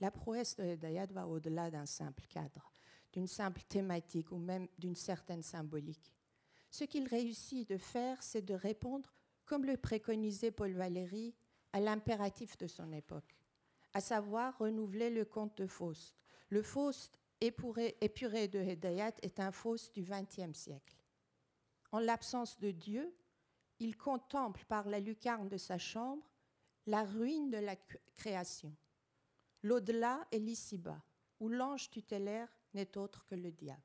[0.00, 2.70] La prouesse de Hedayat va au-delà d'un simple cadre,
[3.14, 6.12] d'une simple thématique ou même d'une certaine symbolique.
[6.68, 9.14] Ce qu'il réussit de faire, c'est de répondre,
[9.46, 11.32] comme le préconisait Paul Valéry,
[11.72, 13.38] à l'impératif de son époque,
[13.92, 16.16] à savoir renouveler le conte de Faust.
[16.48, 20.96] Le Faust épuré, épuré de Hedayat est un Faust du XXe siècle.
[21.92, 23.14] En l'absence de Dieu,
[23.78, 26.26] il contemple par la lucarne de sa chambre
[26.86, 27.76] la ruine de la
[28.14, 28.74] création.
[29.62, 31.00] L'au-delà est l'ici-bas,
[31.38, 33.82] où l'ange tutélaire n'est autre que le diable.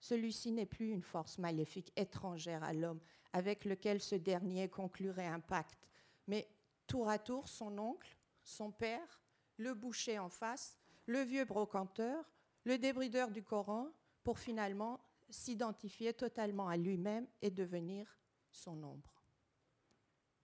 [0.00, 3.00] Celui-ci n'est plus une force maléfique étrangère à l'homme
[3.32, 5.88] avec lequel ce dernier conclurait un pacte,
[6.26, 6.48] mais
[6.86, 9.20] tour à tour son oncle, son père,
[9.56, 12.30] le boucher en face, le vieux brocanteur,
[12.64, 13.88] le débrideur du Coran,
[14.24, 18.18] pour finalement s'identifier totalement à lui-même et devenir
[18.50, 19.22] son ombre.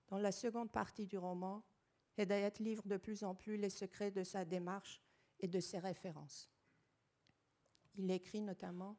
[0.08, 1.64] Dans la seconde partie du roman,
[2.16, 5.02] Hedayat livre de plus en plus les secrets de sa démarche
[5.40, 6.50] et de ses références.
[7.98, 8.96] Il écrit notamment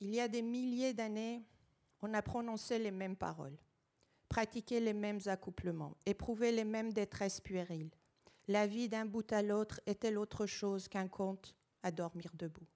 [0.00, 1.44] Il y a des milliers d'années,
[2.00, 3.56] on a prononcé les mêmes paroles,
[4.28, 7.92] pratiqué les mêmes accouplements, éprouvé les mêmes détresses puériles.
[8.48, 12.66] La vie d'un bout à l'autre est-elle autre chose qu'un conte à dormir debout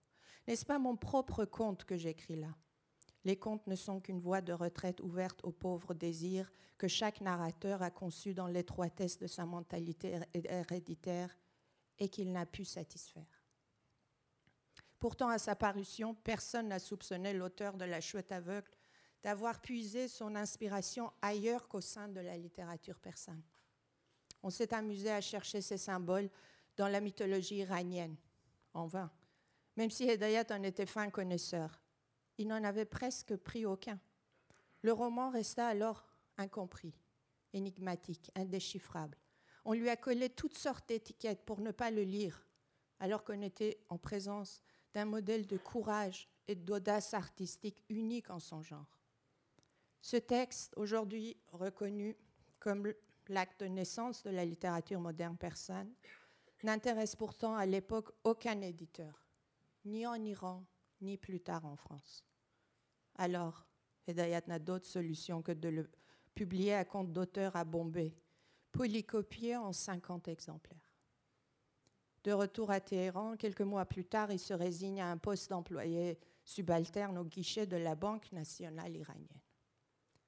[0.46, 2.54] N'est-ce pas mon propre conte que j'écris là?
[3.26, 7.82] Les contes ne sont qu'une voie de retraite ouverte aux pauvres désirs que chaque narrateur
[7.82, 11.36] a conçus dans l'étroitesse de sa mentalité héréditaire
[11.98, 13.42] et qu'il n'a pu satisfaire.
[15.00, 18.70] Pourtant, à sa parution, personne n'a soupçonné l'auteur de La Chouette aveugle
[19.24, 23.42] d'avoir puisé son inspiration ailleurs qu'au sein de la littérature persane.
[24.44, 26.30] On s'est amusé à chercher ces symboles
[26.76, 28.14] dans la mythologie iranienne,
[28.72, 29.10] en vain.
[29.74, 31.80] Même si Hedayat en était fin connaisseur,
[32.38, 33.98] il n'en avait presque pris aucun.
[34.82, 36.94] Le roman resta alors incompris,
[37.52, 39.18] énigmatique, indéchiffrable.
[39.64, 42.46] On lui a collé toutes sortes d'étiquettes pour ne pas le lire,
[43.00, 44.62] alors qu'on était en présence
[44.94, 48.98] d'un modèle de courage et d'audace artistique unique en son genre.
[50.00, 52.16] Ce texte, aujourd'hui reconnu
[52.60, 52.92] comme
[53.28, 55.92] l'acte de naissance de la littérature moderne persane,
[56.62, 59.26] n'intéresse pourtant à l'époque aucun éditeur,
[59.84, 60.64] ni en Iran,
[61.14, 62.24] plus tard en France.
[63.14, 63.66] Alors,
[64.08, 65.90] Hedayat n'a d'autre solution que de le
[66.34, 68.14] publier à compte d'auteur à Bombay,
[68.72, 70.92] polycopié en 50 exemplaires.
[72.24, 76.18] De retour à Téhéran, quelques mois plus tard, il se résigne à un poste d'employé
[76.44, 79.40] subalterne au guichet de la Banque nationale iranienne.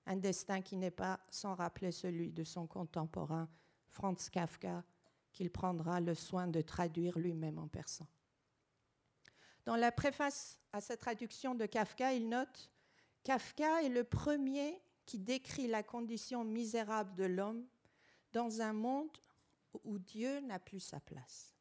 [0.06, 3.48] Un destin qui n'est pas sans rappeler celui de son contemporain
[3.88, 4.84] Franz Kafka,
[5.32, 8.06] qu'il prendra le soin de traduire lui-même en persan.
[9.68, 12.70] Dans la préface à sa traduction de Kafka, il note
[13.22, 17.66] Kafka est le premier qui décrit la condition misérable de l'homme
[18.32, 19.14] dans un monde
[19.84, 21.54] où Dieu n'a plus sa place.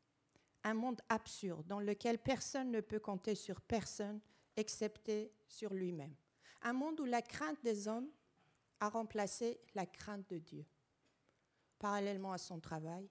[0.64, 4.22] Un monde absurde dans lequel personne ne peut compter sur personne
[4.56, 6.16] excepté sur lui-même.
[6.62, 8.10] Un monde où la crainte des hommes
[8.80, 10.66] a remplacé la crainte de Dieu.
[11.78, 13.10] Parallèlement à son travail,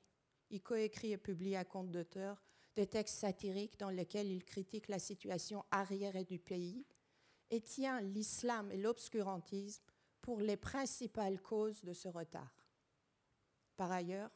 [0.49, 2.46] il coécrit et publie à compte d'auteur
[2.77, 6.87] des textes satiriques dans lesquels il critique la situation arriérée du pays
[7.51, 9.85] et tient l'islam et l'obscurantisme
[10.21, 12.55] pour les principales causes de ce retard.
[13.77, 14.31] Par ailleurs,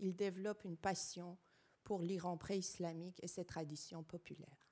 [0.00, 1.38] il développe une passion
[1.84, 4.68] pour l'Iran pré-islamique et ses traditions populaires.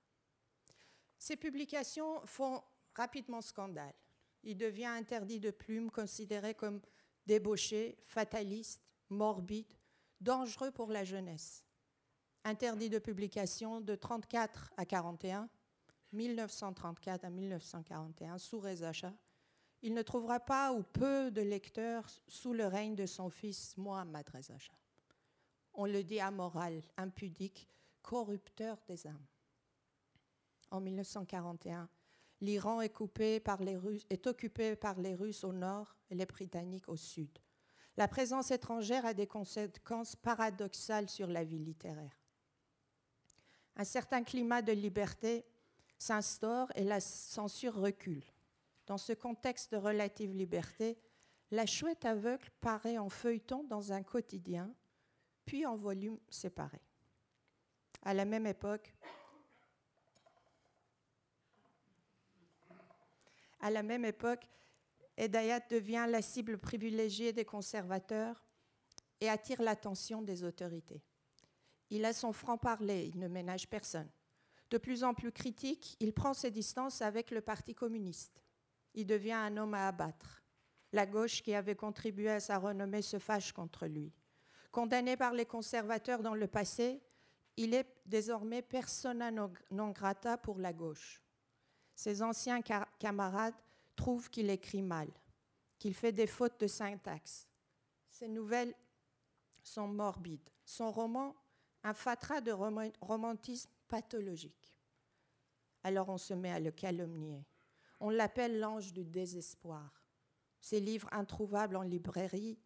[1.18, 2.62] Ces publications font
[2.94, 3.94] rapidement scandale.
[4.42, 6.80] Il devient interdit de plume, considéré comme
[7.26, 9.72] débauché, fataliste, morbide,
[10.20, 11.64] dangereux pour la jeunesse.
[12.44, 15.48] Interdit de publication de 34 à 41,
[16.12, 18.92] 1934 à 1941, sous Reza
[19.82, 24.28] il ne trouvera pas ou peu de lecteurs sous le règne de son fils Mohammad
[24.28, 24.56] Reza
[25.72, 27.66] On le dit amoral, impudique,
[28.02, 29.26] corrupteur des âmes.
[30.70, 31.88] En 1941,
[32.42, 32.94] l'Iran est,
[34.10, 37.38] est occupé par les Russes au nord et les Britanniques au sud.
[37.96, 42.19] La présence étrangère a des conséquences paradoxales sur la vie littéraire.
[43.76, 45.44] Un certain climat de liberté
[45.98, 48.24] s'instaure et la censure recule.
[48.86, 50.98] Dans ce contexte de relative liberté,
[51.52, 54.72] La chouette aveugle paraît en feuilleton dans un quotidien,
[55.44, 56.80] puis en volume séparé.
[58.02, 58.92] À la même époque,
[63.58, 63.70] à
[65.68, 68.44] devient la cible privilégiée des conservateurs
[69.20, 71.02] et attire l'attention des autorités.
[71.90, 74.08] Il a son franc-parler, il ne ménage personne.
[74.70, 78.42] De plus en plus critique, il prend ses distances avec le Parti communiste.
[78.94, 80.42] Il devient un homme à abattre.
[80.92, 84.12] La gauche qui avait contribué à sa renommée se fâche contre lui.
[84.70, 87.02] Condamné par les conservateurs dans le passé,
[87.56, 91.20] il est désormais persona non grata pour la gauche.
[91.94, 92.62] Ses anciens
[92.98, 93.54] camarades
[93.96, 95.08] trouvent qu'il écrit mal,
[95.78, 97.48] qu'il fait des fautes de syntaxe.
[98.08, 98.74] Ses nouvelles
[99.62, 100.48] sont morbides.
[100.64, 101.36] Son roman,
[101.82, 102.52] un fatras de
[103.00, 104.74] romantisme pathologique.
[105.82, 107.44] Alors on se met à le calomnier.
[108.00, 110.04] On l'appelle l'ange du désespoir.
[110.60, 112.58] Ses livres introuvables en librairie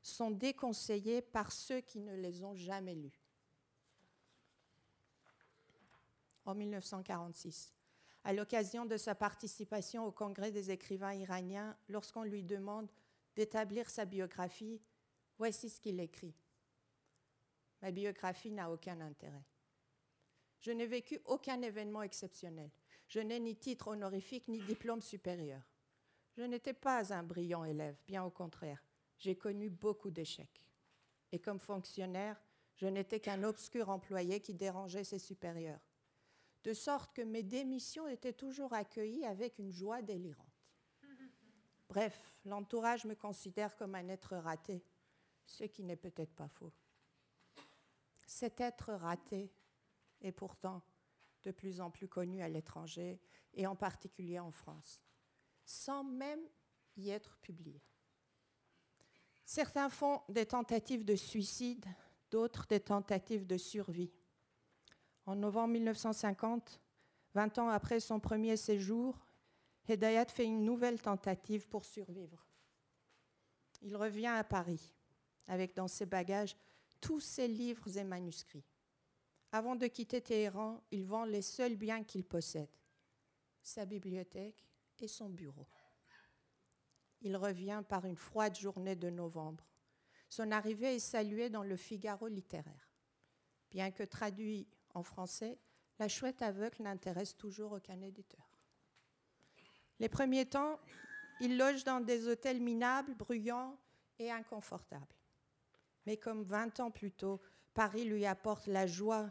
[0.00, 3.20] sont déconseillés par ceux qui ne les ont jamais lus.
[6.44, 7.72] En 1946,
[8.24, 12.90] à l'occasion de sa participation au Congrès des écrivains iraniens, lorsqu'on lui demande
[13.36, 14.80] d'établir sa biographie,
[15.38, 16.34] voici ce qu'il écrit.
[17.82, 19.44] Ma biographie n'a aucun intérêt.
[20.60, 22.70] Je n'ai vécu aucun événement exceptionnel.
[23.08, 25.60] Je n'ai ni titre honorifique ni diplôme supérieur.
[26.36, 28.82] Je n'étais pas un brillant élève, bien au contraire.
[29.18, 30.64] J'ai connu beaucoup d'échecs.
[31.32, 32.40] Et comme fonctionnaire,
[32.76, 35.80] je n'étais qu'un obscur employé qui dérangeait ses supérieurs.
[36.64, 40.46] De sorte que mes démissions étaient toujours accueillies avec une joie délirante.
[41.88, 44.82] Bref, l'entourage me considère comme un être raté,
[45.44, 46.72] ce qui n'est peut-être pas faux.
[48.32, 49.52] Cet être raté
[50.22, 50.82] et pourtant
[51.44, 53.20] de plus en plus connu à l'étranger
[53.52, 55.02] et en particulier en France,
[55.66, 56.40] sans même
[56.96, 57.82] y être publié.
[59.44, 61.84] Certains font des tentatives de suicide,
[62.30, 64.14] d'autres des tentatives de survie.
[65.26, 66.80] En novembre 1950,
[67.34, 69.26] 20 ans après son premier séjour,
[69.86, 72.48] Hedayat fait une nouvelle tentative pour survivre.
[73.82, 74.94] Il revient à Paris
[75.48, 76.56] avec dans ses bagages
[77.02, 78.64] tous ses livres et manuscrits
[79.50, 82.70] Avant de quitter Téhéran, il vend les seuls biens qu'il possède,
[83.60, 84.64] sa bibliothèque
[85.00, 85.66] et son bureau.
[87.20, 89.68] Il revient par une froide journée de novembre.
[90.28, 92.88] Son arrivée est saluée dans le Figaro littéraire.
[93.70, 95.58] Bien que traduit en français,
[95.98, 98.58] La chouette aveugle n'intéresse toujours aucun éditeur.
[100.00, 100.80] Les premiers temps,
[101.40, 103.78] il loge dans des hôtels minables, bruyants
[104.18, 105.21] et inconfortables.
[106.06, 107.40] Mais comme 20 ans plus tôt,
[107.74, 109.30] Paris lui apporte la joie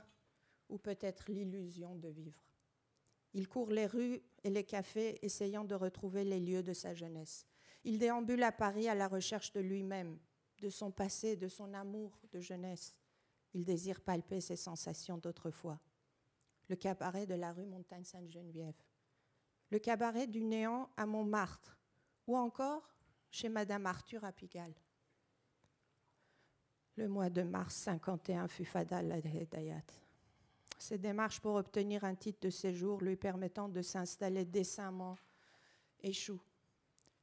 [0.69, 2.43] ou peut-être l'illusion de vivre.
[3.33, 7.45] Il court les rues et les cafés essayant de retrouver les lieux de sa jeunesse.
[7.83, 10.19] Il déambule à Paris à la recherche de lui-même,
[10.59, 12.95] de son passé, de son amour de jeunesse.
[13.53, 15.79] Il désire palper ses sensations d'autrefois.
[16.67, 18.81] Le cabaret de la rue Montagne-Sainte-Geneviève.
[19.71, 21.77] Le cabaret du néant à Montmartre.
[22.27, 22.95] Ou encore
[23.29, 24.75] chez Madame Arthur à Pigalle.
[26.97, 29.83] Le mois de mars 51 fut fatal à Hedayat.
[30.77, 35.15] Ses démarches pour obtenir un titre de séjour lui permettant de s'installer décemment
[36.01, 36.41] échouent.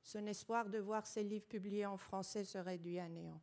[0.02, 3.40] Son espoir de voir ses livres publiés en français se réduit à néant.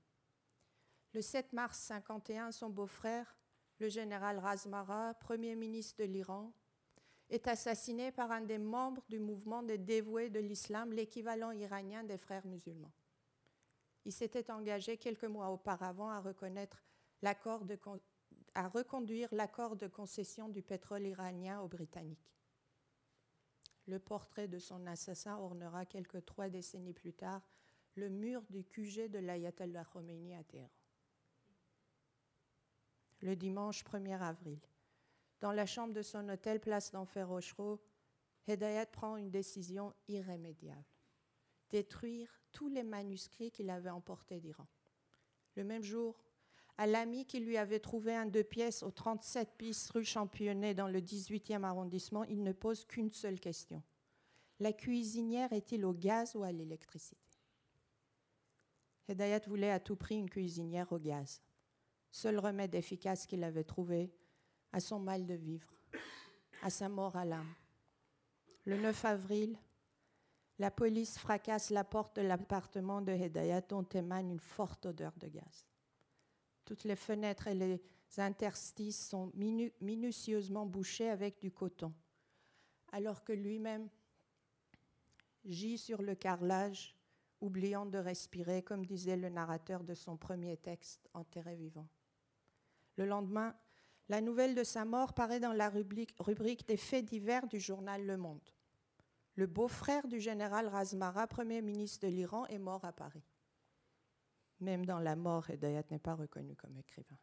[1.13, 3.37] Le 7 mars 51, son beau-frère,
[3.79, 6.51] le général Razmara, premier ministre de l'Iran,
[7.29, 12.17] est assassiné par un des membres du mouvement des dévoués de l'islam, l'équivalent iranien des
[12.17, 12.91] frères musulmans.
[14.05, 16.83] Il s'était engagé quelques mois auparavant à, reconnaître
[17.21, 17.79] de,
[18.53, 22.31] à reconduire l'accord de concession du pétrole iranien aux Britanniques.
[23.87, 27.41] Le portrait de son assassin ornera quelques trois décennies plus tard
[27.95, 30.69] le mur du QG de l'Ayatollah Khomeini à Téhéran.
[33.21, 34.59] Le dimanche 1er avril,
[35.39, 37.81] dans la chambre de son hôtel Place d'Enfer Rochereau,
[38.47, 40.85] Hedayat prend une décision irrémédiable
[41.69, 44.65] détruire tous les manuscrits qu'il avait emportés d'Iran.
[45.57, 46.23] Le même jour,
[46.77, 50.87] à l'ami qui lui avait trouvé un deux pièces au 37 bis rue Championnet dans
[50.87, 53.83] le 18e arrondissement, il ne pose qu'une seule question.
[54.61, 57.21] La cuisinière est-il au gaz ou à l'électricité?
[59.09, 61.41] Hedayat voulait à tout prix une cuisinière au gaz.
[62.09, 64.13] Seul remède efficace qu'il avait trouvé
[64.71, 65.73] à son mal de vivre,
[66.63, 67.53] à sa mort à l'âme.
[68.63, 69.59] Le 9 avril,
[70.59, 75.27] la police fracasse la porte de l'appartement de Hedayat dont émane une forte odeur de
[75.27, 75.67] gaz.
[76.63, 77.81] Toutes les fenêtres et les
[78.17, 81.93] interstices sont minutieusement bouchés avec du coton,
[82.91, 83.89] alors que lui-même
[85.43, 86.95] gît sur le carrelage,
[87.41, 91.87] oubliant de respirer, comme disait le narrateur de son premier texte, Enterré vivant.
[92.95, 93.55] Le lendemain,
[94.07, 98.17] la nouvelle de sa mort paraît dans la rubrique des faits divers du journal Le
[98.17, 98.54] Monde.
[99.35, 103.23] Le beau-frère du général Razmara, Premier ministre de l'Iran, est mort à Paris.
[104.61, 107.17] Même dans la mort, Hedayat n'est pas reconnu comme écrivain.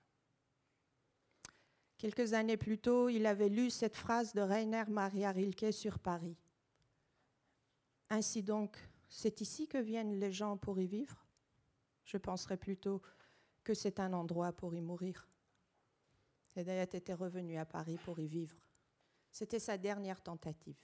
[1.97, 6.37] Quelques années plus tôt, il avait lu cette phrase de Rainer Maria Rilke sur Paris.
[8.11, 8.77] Ainsi donc,
[9.09, 11.25] c'est ici que viennent les gens pour y vivre
[12.05, 13.01] Je penserais plutôt
[13.65, 15.29] que c'est un endroit pour y mourir.
[16.57, 18.59] Hedayat était revenu à Paris pour y vivre.
[19.31, 20.77] C'était sa dernière tentative.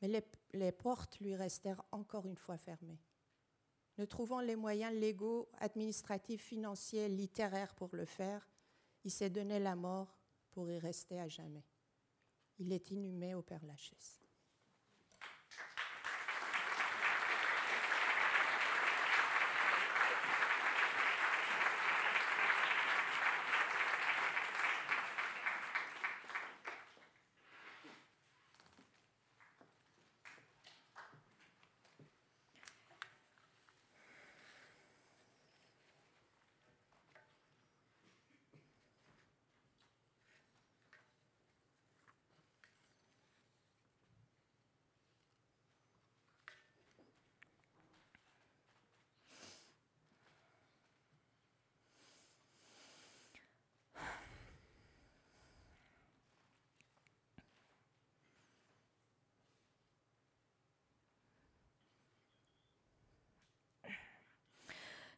[0.00, 3.00] Mais les, portes lui restèrent encore une fois fermées.
[3.98, 8.48] Ne trouvant les moyens légaux, administratifs, financiers, littéraires pour le faire,
[9.04, 10.16] il s'est donné la mort
[10.52, 11.64] pour y rester à jamais.
[12.58, 14.19] Il est inhumé au Père Lachaise.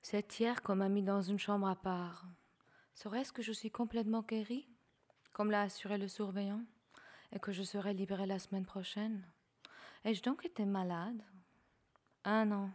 [0.04, 2.26] C'est hier qu'on m'a mis dans une chambre à part.
[2.92, 4.68] Serait-ce que je suis complètement guérie,
[5.32, 6.64] comme l'a assuré le surveillant,
[7.30, 9.24] et que je serai libérée la semaine prochaine?
[10.04, 11.22] Ai-je donc été malade?
[12.24, 12.70] Un an.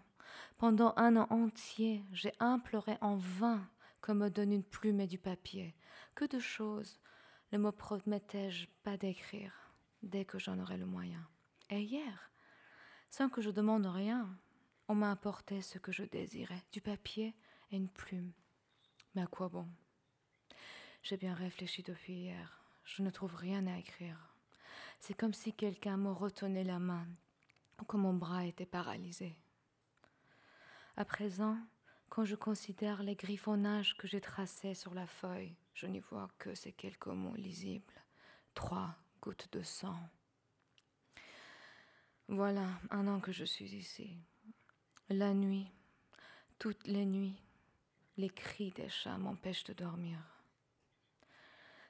[0.57, 3.61] Pendant un an entier, j'ai imploré en vain
[4.01, 5.75] qu'on me donne une plume et du papier.
[6.15, 6.97] Que de choses
[7.51, 9.53] ne me promettais-je pas d'écrire
[10.01, 11.27] dès que j'en aurais le moyen
[11.69, 12.31] Et hier,
[13.09, 14.29] sans que je demande rien,
[14.87, 17.35] on m'a apporté ce que je désirais, du papier
[17.71, 18.31] et une plume.
[19.15, 19.67] Mais à quoi bon?
[21.03, 22.63] J'ai bien réfléchi depuis hier.
[22.83, 24.33] Je ne trouve rien à écrire.
[24.99, 27.07] C'est comme si quelqu'un me retenait la main
[27.79, 29.35] ou que mon bras était paralysé.
[30.95, 31.57] À présent,
[32.09, 36.55] quand je considère les griffonnages que j'ai tracés sur la feuille, je n'y vois que
[36.55, 37.93] ces quelques mots lisibles.
[38.53, 39.99] Trois gouttes de sang.
[42.27, 44.17] Voilà un an que je suis ici.
[45.09, 45.71] La nuit,
[46.59, 47.41] toutes les nuits,
[48.17, 50.19] les cris des chats m'empêchent de dormir.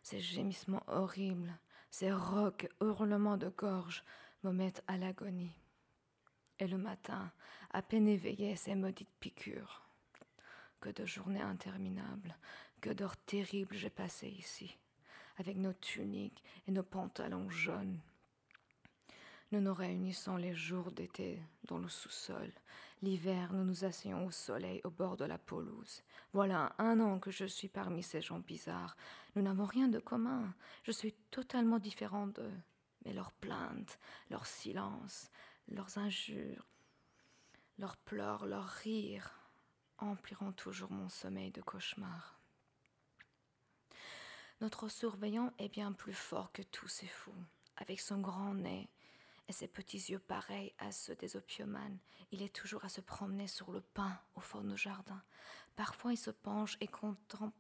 [0.03, 1.57] Ces gémissements horribles,
[1.89, 4.03] ces rocs hurlements de gorge
[4.43, 5.55] me mettent à l'agonie.
[6.59, 7.31] Et le matin,
[7.71, 9.89] à peine éveillé, ces maudites piqûres.
[10.79, 12.37] Que de journées interminables,
[12.81, 14.77] que d'heures terribles j'ai passées ici,
[15.37, 17.99] avec nos tuniques et nos pantalons jaunes.
[19.51, 22.51] Nous nous réunissons les jours d'été dans le sous-sol.
[23.03, 26.01] L'hiver, nous nous asseyons au soleil au bord de la pelouse.
[26.33, 28.97] Voilà un an que je suis parmi ces gens bizarres.
[29.35, 30.51] Nous n'avons rien de commun.
[30.83, 32.57] Je suis totalement différent d'eux.
[33.05, 33.99] Mais leurs plaintes,
[34.31, 35.29] leurs silences,
[35.67, 36.65] leurs injures,
[37.77, 39.51] leurs pleurs, leurs rires
[39.99, 42.39] empliront toujours mon sommeil de cauchemar.
[44.59, 47.43] Notre surveillant est bien plus fort que tous ces fous.
[47.75, 48.89] Avec son grand nez
[49.47, 51.97] et ses petits yeux pareils à ceux des opiomanes,
[52.31, 55.21] il est toujours à se promener sur le pain au fond du jardin.
[55.75, 57.55] Parfois il se penche et contemple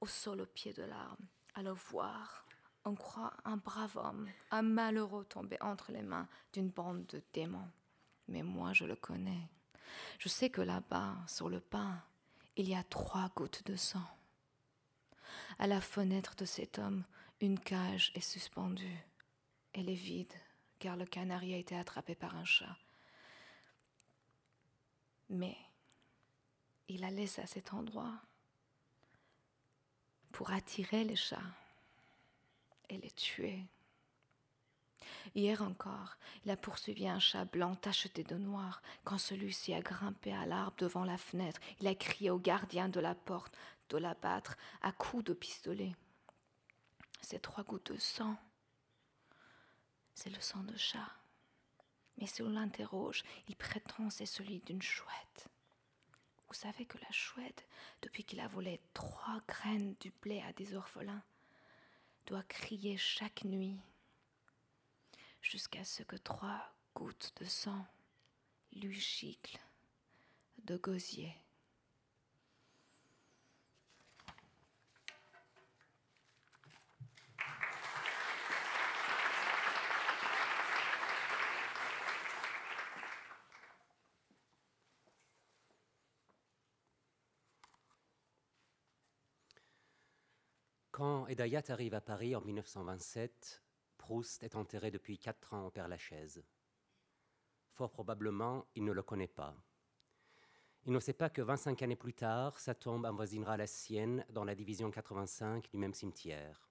[0.00, 1.22] au sol au pied de l'arbre.
[1.54, 2.46] À le voir,
[2.84, 7.70] on croit un brave homme, un malheureux tombé entre les mains d'une bande de démons.
[8.28, 9.48] Mais moi, je le connais.
[10.18, 12.02] Je sais que là-bas, sur le pain,
[12.56, 14.04] il y a trois gouttes de sang.
[15.58, 17.04] À la fenêtre de cet homme,
[17.40, 18.98] une cage est suspendue.
[19.72, 20.32] Elle est vide,
[20.78, 22.76] car le canari a été attrapé par un chat.
[25.30, 25.56] Mais
[26.88, 28.14] il a laissé à cet endroit
[30.32, 31.42] pour attirer les chats
[32.88, 33.64] et les tuer.
[35.34, 38.82] Hier encore, il a poursuivi un chat blanc tacheté de noir.
[39.04, 43.00] Quand celui-ci a grimpé à l'arbre devant la fenêtre, il a crié au gardien de
[43.00, 43.54] la porte
[43.90, 45.94] de l'abattre à coups de pistolet.
[47.20, 48.36] Ces trois gouttes de sang,
[50.18, 51.12] c'est le sang de chat.
[52.16, 55.46] Mais si on l'interroge, il prétend c'est celui d'une chouette.
[56.48, 57.68] Vous savez que la chouette,
[58.02, 61.22] depuis qu'il a volé trois graines du blé à des orphelins,
[62.26, 63.78] doit crier chaque nuit
[65.40, 67.86] jusqu'à ce que trois gouttes de sang
[68.72, 69.60] lui giclent
[70.64, 71.32] de gosier.
[90.98, 93.62] Quand Edayat arrive à Paris en 1927,
[93.98, 96.42] Proust est enterré depuis quatre ans au Père-Lachaise.
[97.70, 99.54] Fort probablement, il ne le connaît pas.
[100.86, 104.42] Il ne sait pas que 25 années plus tard, sa tombe avoisinera la sienne dans
[104.42, 106.68] la division 85 du même cimetière.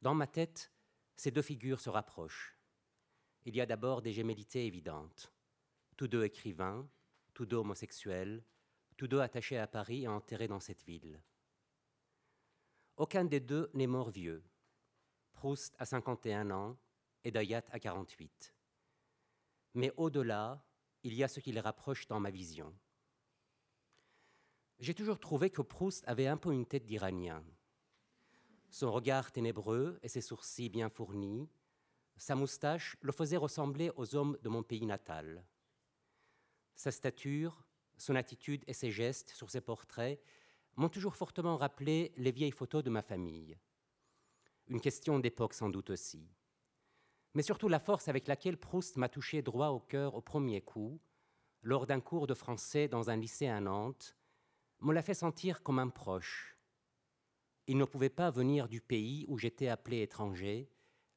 [0.00, 0.72] Dans ma tête,
[1.14, 2.56] ces deux figures se rapprochent.
[3.44, 5.30] Il y a d'abord des gémellités évidentes.
[5.98, 6.88] Tous deux écrivains,
[7.34, 8.42] tous deux homosexuels,
[8.96, 11.20] tous deux attachés à Paris et enterrés dans cette ville.
[12.98, 14.42] Aucun des deux n'est mort vieux.
[15.32, 16.76] Proust a 51 ans
[17.22, 18.52] et Dayat a 48.
[19.74, 20.66] Mais au-delà,
[21.04, 22.74] il y a ce qui les rapproche dans ma vision.
[24.80, 27.44] J'ai toujours trouvé que Proust avait un peu une tête d'Iranien.
[28.68, 31.48] Son regard ténébreux et ses sourcils bien fournis,
[32.16, 35.44] sa moustache le faisaient ressembler aux hommes de mon pays natal.
[36.74, 37.64] Sa stature,
[37.96, 40.20] son attitude et ses gestes sur ses portraits
[40.78, 43.58] m'ont toujours fortement rappelé les vieilles photos de ma famille.
[44.68, 46.30] Une question d'époque sans doute aussi.
[47.34, 51.00] Mais surtout la force avec laquelle Proust m'a touché droit au cœur au premier coup,
[51.62, 54.16] lors d'un cours de français dans un lycée à Nantes,
[54.78, 56.56] me l'a fait sentir comme un proche.
[57.66, 60.70] Il ne pouvait pas venir du pays où j'étais appelé étranger,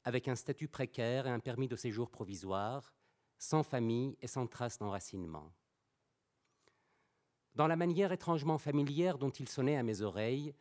[0.03, 2.95] avec un statut précaire et un permis de séjour provisoire,
[3.37, 5.53] sans famille et sans trace d'enracinement.
[7.55, 10.53] Dans la manière étrangement familière dont il sonnait à mes oreilles,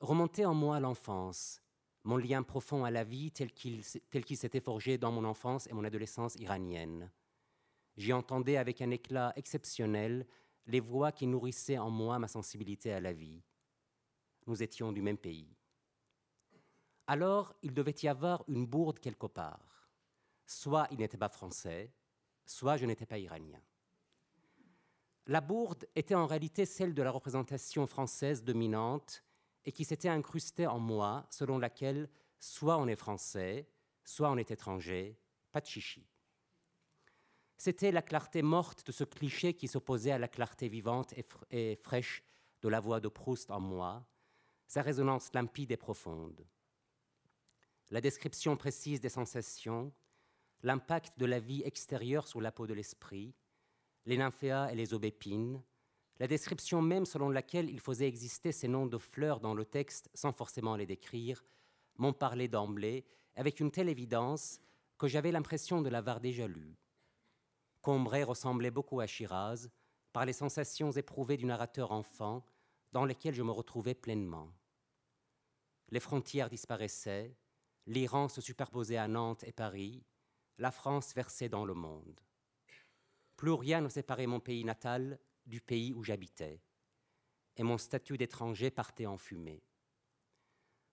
[0.00, 1.62] remontait en moi l'enfance,
[2.02, 5.84] mon lien profond à la vie tel qu'il s'était forgé dans mon enfance et mon
[5.84, 7.10] adolescence iranienne.
[7.96, 10.26] J'y entendais avec un éclat exceptionnel
[10.66, 13.42] les voix qui nourrissaient en moi ma sensibilité à la vie.
[14.46, 15.56] Nous étions du même pays.
[17.06, 19.90] Alors, il devait y avoir une bourde quelque part.
[20.46, 21.92] Soit il n'était pas français,
[22.44, 23.60] soit je n'étais pas iranien.
[25.26, 29.24] La bourde était en réalité celle de la représentation française dominante
[29.64, 33.66] et qui s'était incrustée en moi, selon laquelle soit on est français,
[34.04, 35.18] soit on est étranger,
[35.50, 36.06] pas de chichi.
[37.56, 41.14] C'était la clarté morte de ce cliché qui s'opposait à la clarté vivante
[41.50, 42.22] et, fraîche
[42.60, 44.06] de la voix de Proust en moi,
[44.66, 46.46] sa résonance limpide et profonde.
[47.90, 49.92] La description précise des sensations,
[50.62, 53.34] l'impact de la vie extérieure sur la peau de l'esprit,
[54.06, 55.62] les nymphéas et les aubépines,
[56.20, 60.10] la description même selon laquelle il faisait exister ces noms de fleurs dans le texte
[60.14, 61.44] sans forcément les décrire,
[61.96, 63.04] m'ont parlé d'emblée
[63.36, 64.60] avec une telle évidence
[64.98, 66.76] que j'avais l'impression de l'avoir déjà lu.
[67.82, 69.68] Combray ressemblait beaucoup à Shiraz
[70.12, 72.46] par les sensations éprouvées du narrateur enfant
[72.92, 74.52] dans lesquelles je me retrouvais pleinement.
[75.90, 77.36] Les frontières disparaissaient,
[77.86, 80.04] l'Iran se superposait à Nantes et Paris,
[80.58, 82.20] la France versait dans le monde.
[83.36, 86.60] Plus rien ne séparait mon pays natal du pays où j'habitais,
[87.56, 89.62] et mon statut d'étranger partait en fumée.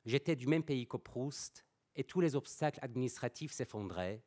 [0.05, 1.65] J'étais du même pays que Proust,
[1.95, 4.23] et tous les obstacles administratifs s'effondraient.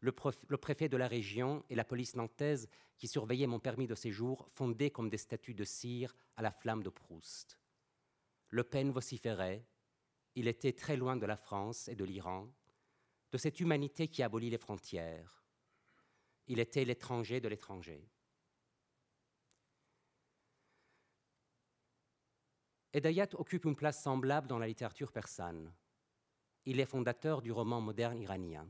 [0.00, 4.46] Le, préfet de la région et la police nantaise qui surveillaient mon permis de séjour
[4.50, 7.58] fondaient comme des statues de cire à la flamme de Proust.
[8.50, 9.66] Le Pen vociférait.
[10.34, 12.52] Il était très loin de la France et de l'Iran,
[13.32, 15.43] de cette humanité qui abolit les frontières.
[16.46, 18.06] Il était l'étranger de l'étranger.
[22.92, 25.72] Edayat occupe une place semblable dans la littérature persane.
[26.64, 28.68] Il est fondateur du roman moderne iranien.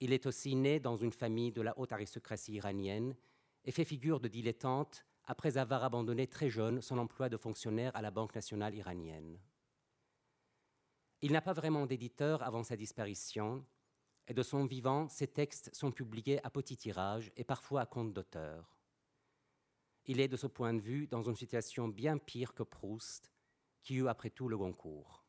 [0.00, 3.16] Il est aussi né dans une famille de la haute aristocratie iranienne
[3.64, 8.02] et fait figure de dilettante après avoir abandonné très jeune son emploi de fonctionnaire à
[8.02, 9.38] la Banque nationale iranienne.
[11.22, 13.64] Il n'a pas vraiment d'éditeur avant sa disparition,
[14.26, 18.12] et de son vivant, ses textes sont publiés à petit tirage et parfois à compte
[18.12, 18.76] d'auteur.
[20.06, 23.30] Il est de ce point de vue dans une situation bien pire que Proust,
[23.82, 25.24] qui eut après tout le Goncourt.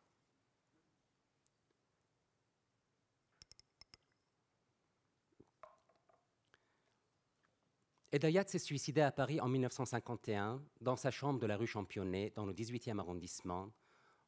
[8.12, 12.46] Edayat s'est suicidé à Paris en 1951 dans sa chambre de la rue Championnet, dans
[12.46, 13.74] le 18e arrondissement,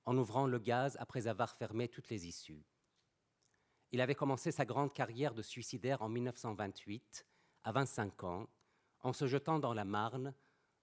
[0.05, 2.65] en ouvrant le gaz après avoir fermé toutes les issues.
[3.91, 7.25] Il avait commencé sa grande carrière de suicidaire en 1928,
[7.63, 8.49] à 25 ans,
[9.01, 10.33] en se jetant dans la Marne,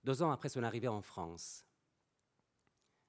[0.05, 1.67] deux ans après son arrivée en France.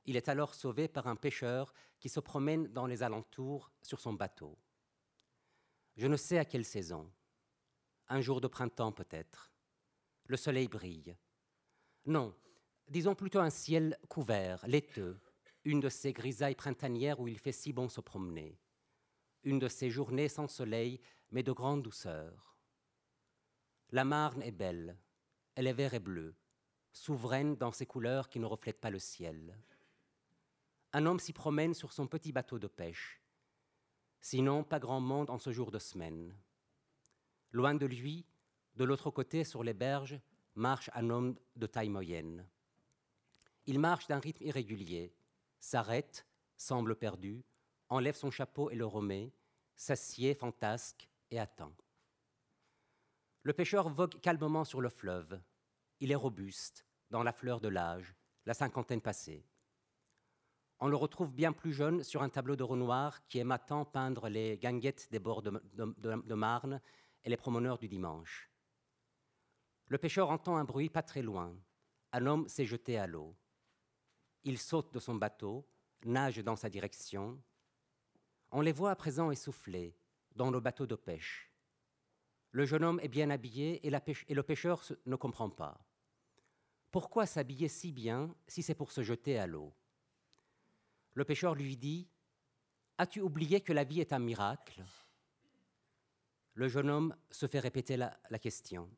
[0.05, 4.13] Il est alors sauvé par un pêcheur qui se promène dans les alentours sur son
[4.13, 4.57] bateau.
[5.95, 7.11] Je ne sais à quelle saison.
[8.07, 9.51] Un jour de printemps peut-être.
[10.27, 11.15] Le soleil brille.
[12.05, 12.35] Non,
[12.87, 15.19] disons plutôt un ciel couvert, laiteux,
[15.63, 18.59] une de ces grisailles printanières où il fait si bon se promener,
[19.45, 20.99] une de ces journées sans soleil,
[21.31, 22.57] mais de grande douceur.
[23.91, 24.97] La Marne est belle,
[25.55, 26.35] elle est vert et bleue,
[26.91, 29.57] souveraine dans ses couleurs qui ne reflètent pas le ciel.
[30.91, 33.21] Un homme s'y promène sur son petit bateau de pêche.
[34.21, 36.35] Sinon, pas grand monde en ce jour de semaine.
[37.51, 38.25] Loin de lui,
[38.75, 40.19] de l'autre côté, sur les berges,
[40.55, 42.47] marche un homme de taille moyenne.
[43.67, 45.13] Il marche d'un rythme irrégulier,
[45.59, 46.25] s'arrête,
[46.57, 47.43] semble perdu,
[47.89, 49.33] enlève son chapeau et le remet,
[49.75, 51.73] s'assied, fantasque et attend.
[53.43, 55.39] Le pêcheur vogue calmement sur le fleuve.
[55.99, 58.15] Il est robuste, dans la fleur de l'âge,
[58.45, 59.45] la cinquantaine passée.
[60.79, 63.85] On le retrouve bien plus jeune sur un tableau de Renoir qui aime à tant
[63.85, 66.81] peindre les ganguettes des bords de, Marne
[67.23, 68.51] et les promeneurs du dimanche.
[69.87, 71.55] Le pêcheur entend un bruit pas très loin.
[72.11, 73.35] Un homme s'est jeté à l'eau.
[74.43, 75.67] Il saute de son bateau,
[76.03, 77.41] nage dans sa direction.
[78.57, 79.97] On les voit à présent essoufflés
[80.33, 81.51] dans le bateau de pêche.
[82.51, 85.85] Le jeune homme est bien habillé et, le pêcheur ne comprend pas.
[86.89, 89.73] Pourquoi s'habiller si bien si c'est pour se jeter à l'eau?
[91.15, 92.07] Le pêcheur lui dit
[92.97, 94.85] As-tu oublié que la vie est un miracle
[96.53, 98.89] Le jeune homme se fait répéter la, la question.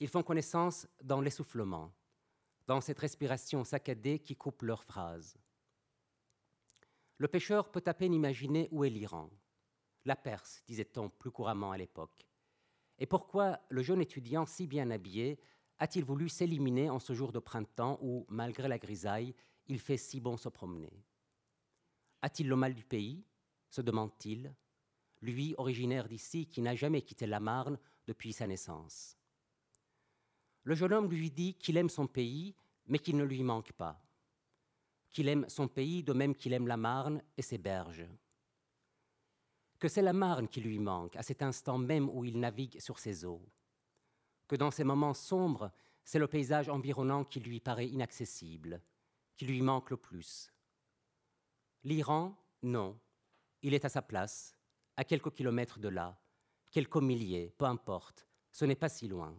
[0.00, 1.94] Ils font connaissance dans l'essoufflement,
[2.66, 5.38] dans cette respiration saccadée qui coupe leurs phrases.
[7.18, 9.30] Le pêcheur peut à peine imaginer où est l'Iran.
[10.04, 12.26] La Perse, disait-on plus couramment à l'époque.
[12.98, 15.38] Et pourquoi le jeune étudiant si bien habillé
[15.78, 19.34] a-t-il voulu s'éliminer en ce jour de printemps où, malgré la grisaille,
[19.66, 21.04] il fait si bon se promener?
[22.22, 23.24] A-t-il le mal du pays?
[23.68, 24.54] se demande-t-il,
[25.20, 29.18] lui originaire d'ici qui n'a jamais quitté la Marne depuis sa naissance.
[30.62, 32.54] Le jeune homme lui dit qu'il aime son pays,
[32.86, 34.00] mais qu'il ne lui manque pas,
[35.14, 38.06] qu'il aime son pays de même qu'il aime la Marne et ses berges
[39.84, 42.98] que c'est la Marne qui lui manque à cet instant même où il navigue sur
[42.98, 43.46] ses eaux,
[44.48, 45.70] que dans ces moments sombres,
[46.04, 48.80] c'est le paysage environnant qui lui paraît inaccessible,
[49.36, 50.50] qui lui manque le plus.
[51.82, 52.98] L'Iran, non.
[53.60, 54.56] Il est à sa place,
[54.96, 56.18] à quelques kilomètres de là,
[56.70, 59.38] quelques milliers, peu importe, ce n'est pas si loin.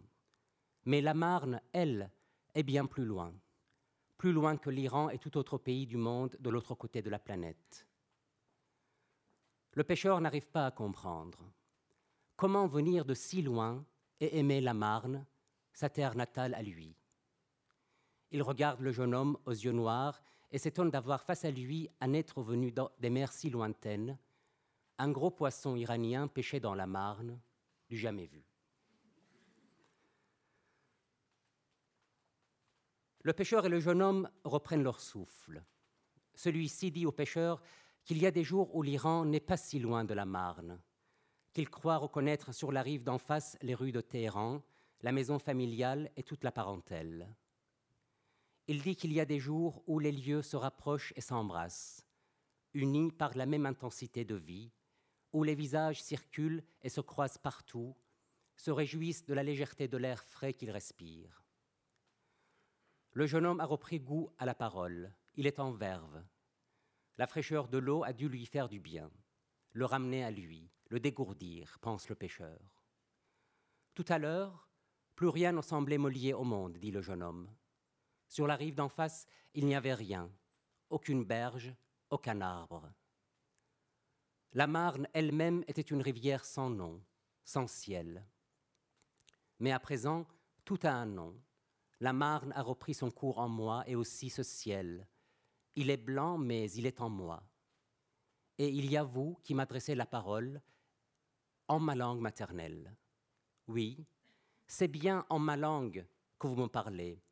[0.84, 2.08] Mais la Marne, elle,
[2.54, 3.34] est bien plus loin,
[4.16, 7.18] plus loin que l'Iran et tout autre pays du monde de l'autre côté de la
[7.18, 7.86] planète.
[9.72, 11.38] Le pêcheur n'arrive pas à comprendre.
[12.36, 13.84] Comment venir de si loin
[14.20, 15.26] et aimer la Marne,
[15.72, 16.96] sa terre natale à lui
[18.30, 22.14] Il regarde le jeune homme aux yeux noirs et s'étonne d'avoir face à lui un
[22.14, 24.18] être venu des mers si lointaines,
[24.98, 27.38] un gros poisson iranien pêché dans la Marne,
[27.88, 28.44] du jamais vu.
[33.26, 35.64] Le pêcheur et le jeune homme reprennent leur souffle.
[36.36, 37.60] Celui-ci dit au pêcheur
[38.04, 40.80] qu'il y a des jours où l'Iran n'est pas si loin de la Marne,
[41.52, 44.62] qu'il croit reconnaître sur la rive d'en face les rues de Téhéran,
[45.00, 47.34] la maison familiale et toute la parentèle.
[48.68, 52.06] Il dit qu'il y a des jours où les lieux se rapprochent et s'embrassent,
[52.74, 54.70] unis par la même intensité de vie,
[55.32, 57.96] où les visages circulent et se croisent partout,
[58.54, 61.45] se réjouissent de la légèreté de l'air frais qu'ils respirent.
[63.16, 66.22] Le jeune homme a repris goût à la parole, il est en verve.
[67.16, 69.10] La fraîcheur de l'eau a dû lui faire du bien,
[69.72, 72.82] le ramener à lui, le dégourdir, pense le pêcheur.
[73.94, 74.68] Tout à l'heure,
[75.14, 77.48] plus rien ne semblait me lier au monde, dit le jeune homme.
[78.28, 80.30] Sur la rive d'en face, il n'y avait rien,
[80.90, 81.74] aucune berge,
[82.10, 82.92] aucun arbre.
[84.52, 87.02] La Marne elle-même était une rivière sans nom,
[87.44, 88.26] sans ciel.
[89.58, 90.26] Mais à présent,
[90.66, 91.34] tout a un nom.
[92.00, 95.08] La Marne a repris son cours en moi et aussi ce ciel.
[95.74, 97.42] Il est blanc, mais il est en moi.
[98.58, 100.60] Et il y a vous qui m'adressez la parole
[101.68, 102.96] en ma langue maternelle.
[103.66, 104.06] Oui,
[104.66, 106.06] c'est bien en ma langue
[106.38, 107.22] que vous me parlez,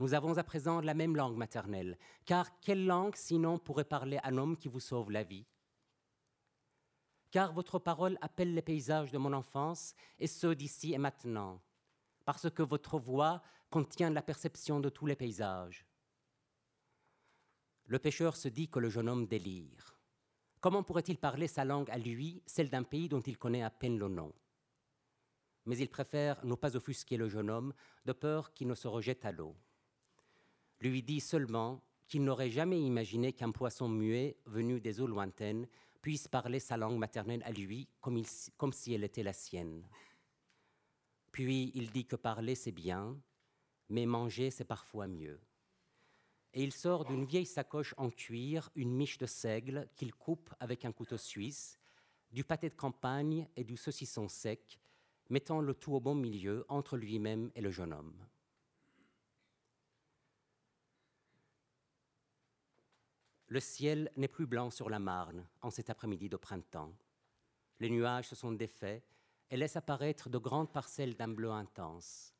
[0.00, 4.38] nous avons à présent la même langue maternelle, car quelle langue sinon pourrait parler un
[4.38, 5.46] homme qui vous sauve la vie?
[7.30, 11.60] Car votre parole appelle les paysages de mon enfance et ceux d'ici et maintenant,
[12.24, 15.86] parce que votre voix contient la perception de tous les paysages.
[17.86, 19.98] Le pêcheur se dit que le jeune homme délire.
[20.60, 23.98] Comment pourrait-il parler sa langue à lui, celle d'un pays dont il connaît à peine
[23.98, 24.32] le nom?
[25.64, 27.72] Mais il préfère ne pas offusquer le jeune homme,
[28.04, 29.56] de peur qu'il ne se rejette à l'eau
[30.88, 35.68] lui dit seulement qu'il n'aurait jamais imaginé qu'un poisson muet venu des eaux lointaines
[36.02, 38.20] puisse parler sa langue maternelle à lui comme,
[38.56, 39.86] comme si elle était la sienne.
[41.30, 43.16] Puis il dit que parler c'est bien,
[43.90, 45.40] mais manger c'est parfois mieux.
[46.52, 50.84] Et il sort d'une vieille sacoche en cuir une miche de seigle qu'il coupe avec
[50.84, 51.78] un couteau suisse,
[52.32, 54.80] du pâté de campagne et du saucisson sec,
[55.28, 58.26] mettant le tout au bon milieu entre lui-même et le jeune homme.
[63.46, 66.94] Le ciel n'est plus blanc sur la Marne en cet après-midi de printemps.
[67.80, 69.02] Les nuages se sont défaits
[69.50, 72.32] et laissent apparaître de grandes parcelles d'un bleu intense.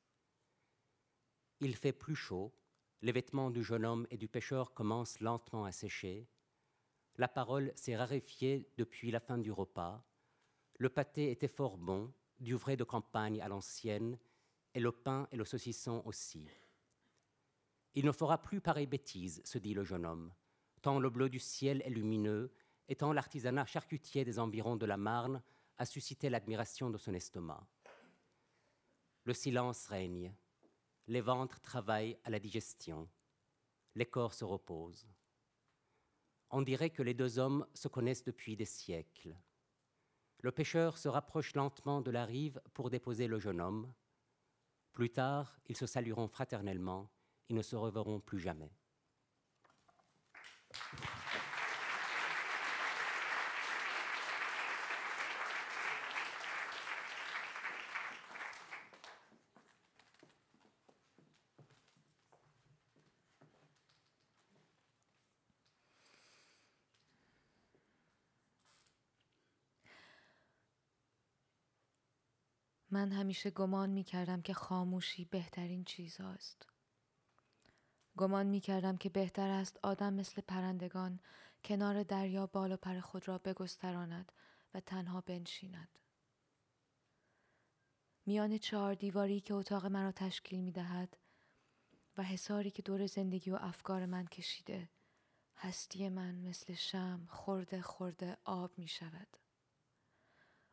[1.61, 2.53] Il fait plus chaud,
[3.03, 6.29] les vêtements du jeune homme et du pêcheur commencent lentement à sécher.
[7.17, 10.03] La parole s'est raréfiée depuis la fin du repas.
[10.79, 14.19] Le pâté était fort bon, du vrai de campagne à l'ancienne,
[14.75, 16.49] et le pain et le saucisson aussi.
[17.95, 20.33] Il ne fera plus pareille bêtise, se dit le jeune homme
[20.81, 22.53] tant le bleu du ciel est lumineux,
[22.89, 25.43] et tant l'artisanat charcutier des environs de la Marne
[25.79, 27.67] a suscité l'admiration de son estomac.
[29.25, 30.35] Le silence règne,
[31.11, 33.09] les ventres travaillent à la digestion,
[33.97, 35.09] les corps se reposent.
[36.51, 39.37] On dirait que les deux hommes se connaissent depuis des siècles.
[40.39, 43.93] Le pêcheur se rapproche lentement de la rive pour déposer le jeune homme.
[44.93, 47.11] Plus tard, ils se salueront fraternellement,
[47.49, 48.73] ils ne se reverront plus jamais.
[73.11, 76.67] من همیشه گمان می کردم که خاموشی بهترین چیز هاست.
[78.17, 81.21] گمان می کردم که بهتر است آدم مثل پرندگان
[81.65, 84.33] کنار دریا بال و پر خود را بگستراند
[84.75, 85.99] و تنها بنشیند.
[88.27, 91.17] میان چهار دیواری که اتاق مرا تشکیل می دهد
[92.17, 94.89] و حساری که دور زندگی و افکار من کشیده
[95.57, 99.37] هستی من مثل شم خورده خورده آب می شود.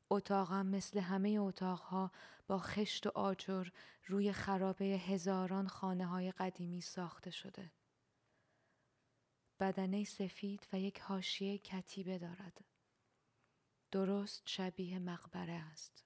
[0.09, 2.11] اتاقم مثل همه اتاقها
[2.47, 3.67] با خشت و آجر
[4.05, 7.71] روی خرابه هزاران خانه های قدیمی ساخته شده.
[9.59, 12.65] بدنه سفید و یک حاشیه کتیبه دارد.
[13.91, 16.03] درست شبیه مقبره است.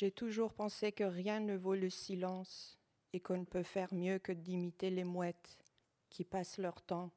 [0.00, 2.79] J'ai toujours pensé que rien ne vaut le silence
[3.12, 5.58] et qu'on ne peut faire mieux que d'imiter les mouettes
[6.08, 7.10] qui passent leur temps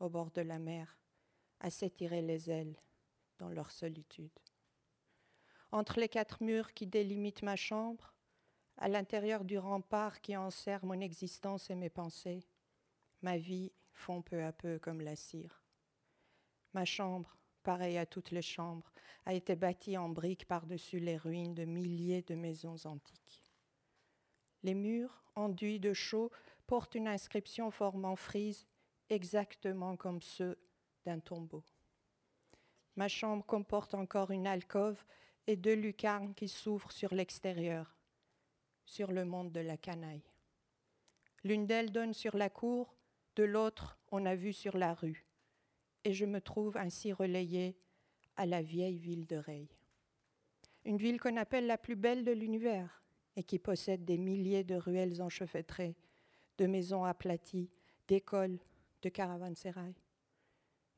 [0.00, 0.98] au bord de la mer
[1.60, 2.76] à s'étirer les ailes
[3.38, 4.38] dans leur solitude.
[5.72, 8.14] Entre les quatre murs qui délimitent ma chambre,
[8.76, 12.44] à l'intérieur du rempart qui enserre mon existence et mes pensées,
[13.22, 15.62] ma vie fond peu à peu comme la cire.
[16.74, 18.92] Ma chambre, pareille à toutes les chambres,
[19.26, 23.43] a été bâtie en briques par-dessus les ruines de milliers de maisons antiques.
[24.64, 26.30] Les murs, enduits de chaux,
[26.66, 28.66] portent une inscription formant frise
[29.10, 30.58] exactement comme ceux
[31.04, 31.62] d'un tombeau.
[32.96, 35.04] Ma chambre comporte encore une alcôve
[35.46, 37.94] et deux lucarnes qui s'ouvrent sur l'extérieur,
[38.86, 40.24] sur le monde de la canaille.
[41.42, 42.96] L'une d'elles donne sur la cour,
[43.36, 45.26] de l'autre on a vu sur la rue,
[46.04, 47.76] et je me trouve ainsi relayée
[48.36, 49.68] à la vieille ville de Reil.
[50.86, 53.03] Une ville qu'on appelle la plus belle de l'univers
[53.36, 55.96] et qui possède des milliers de ruelles enchevêtrées,
[56.58, 57.70] de maisons aplaties,
[58.06, 58.58] d'écoles,
[59.02, 60.00] de caravansérails.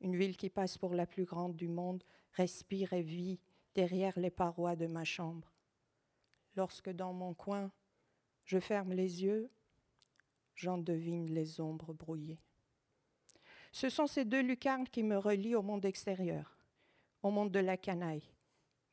[0.01, 3.39] Une ville qui passe pour la plus grande du monde, respire et vit
[3.73, 5.51] derrière les parois de ma chambre.
[6.55, 7.71] Lorsque dans mon coin,
[8.45, 9.49] je ferme les yeux,
[10.55, 12.39] j'en devine les ombres brouillées.
[13.71, 16.57] Ce sont ces deux lucarnes qui me relient au monde extérieur,
[17.21, 18.31] au monde de la canaille.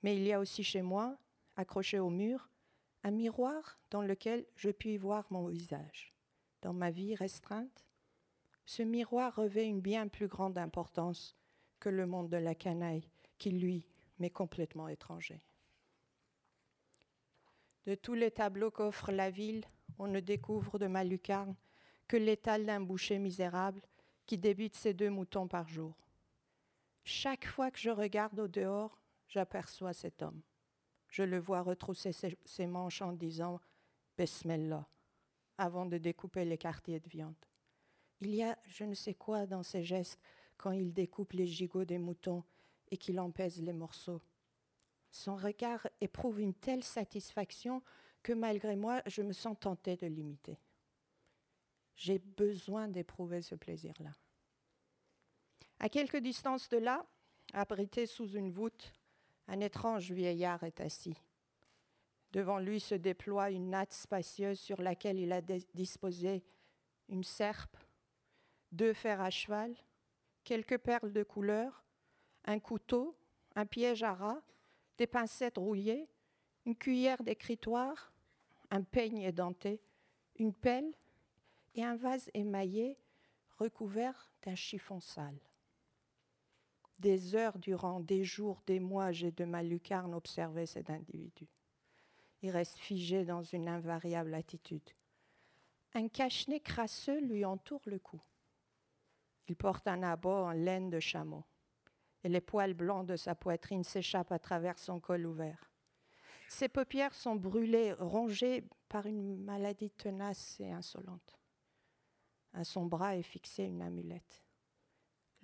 [0.03, 1.17] Mais il y a aussi chez moi,
[1.57, 2.51] accroché au mur,
[3.05, 6.15] un miroir dans lequel je puis voir mon visage.
[6.63, 7.85] Dans ma vie restreinte,
[8.65, 11.37] ce miroir revêt une bien plus grande importance
[11.81, 13.87] que le monde de la canaille, qui lui
[14.19, 15.43] m'est complètement étranger.
[17.85, 19.67] De tous les tableaux qu'offre la ville,
[19.99, 21.55] on ne découvre de ma lucarne
[22.09, 23.83] que l'étal d'un boucher misérable
[24.25, 25.95] qui débite ses deux moutons par jour.
[27.05, 28.99] Chaque fois que je regarde au dehors,
[29.29, 30.41] j'aperçois cet homme.
[31.15, 33.61] Je le vois retrousser ses, manches en disant
[34.19, 34.85] Besmellah
[35.59, 37.37] avant de découper les quartiers de viande.
[38.21, 40.21] Il y a je ne sais quoi dans ses gestes
[40.57, 42.43] quand il découpe les gigots des moutons
[42.91, 44.23] et qu'il en pèse les morceaux.
[45.13, 47.81] Son regard éprouve une telle satisfaction
[48.25, 50.59] que malgré moi, je me sens tentée de l'imiter.
[51.95, 54.11] J'ai besoin d'éprouver ce plaisir-là.
[55.79, 57.07] À quelque distance de là,
[57.53, 58.93] abrité sous une voûte,
[59.49, 61.17] un étrange vieillard est assis.
[62.33, 66.45] Devant lui se déploie une natte spacieuse sur laquelle il a disposé
[67.09, 67.77] une serpe,
[68.73, 69.75] deux fers à cheval,
[70.43, 71.85] quelques perles de couleur,
[72.45, 73.17] un couteau,
[73.55, 74.43] un piège à rat,
[74.99, 76.09] des pincettes rouillées,
[76.67, 78.13] une cuillère d'écritoire,
[78.71, 79.81] un peigne édenté,
[80.37, 80.93] une pelle
[81.75, 82.99] et un vase émaillé
[83.59, 85.39] recouvert d'un chiffon sale.
[87.05, 91.47] Des heures durant, des jours, des mois, j'ai de ma lucarne observé cet individu.
[92.41, 94.89] Il reste figé dans une invariable attitude.
[95.93, 98.23] Un cache-nez crasseux lui entoure le cou.
[99.49, 101.45] Il porte un habit en laine de chameau
[102.23, 105.71] et les poils blancs de sa poitrine s'échappent à travers son col ouvert.
[106.49, 111.39] Ses paupières sont brûlées, rongées par une maladie tenace et insolente.
[112.55, 114.44] À son bras est fixée une amulette.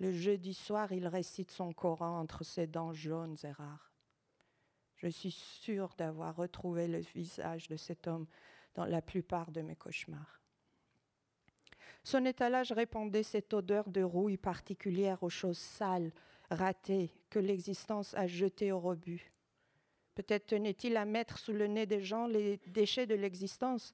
[0.01, 3.91] Le jeudi soir, il récite son Coran entre ses dents jaunes et rares.
[4.95, 8.25] Je suis sûre d'avoir retrouvé le visage de cet homme
[8.73, 10.41] dans la plupart de mes cauchemars.
[12.03, 16.11] Son étalage répandait cette odeur de rouille particulière aux choses sales,
[16.49, 19.31] ratées, que l'existence a jetées au rebut.
[20.15, 23.93] Peut-être tenait-il à mettre sous le nez des gens les déchets de l'existence,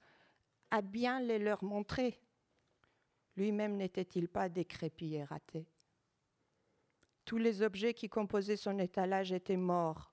[0.71, 2.17] à bien les leur montrer.
[3.35, 5.67] Lui-même n'était-il pas décrépit et raté?
[7.27, 10.11] Tous les objets qui composaient son étalage étaient morts,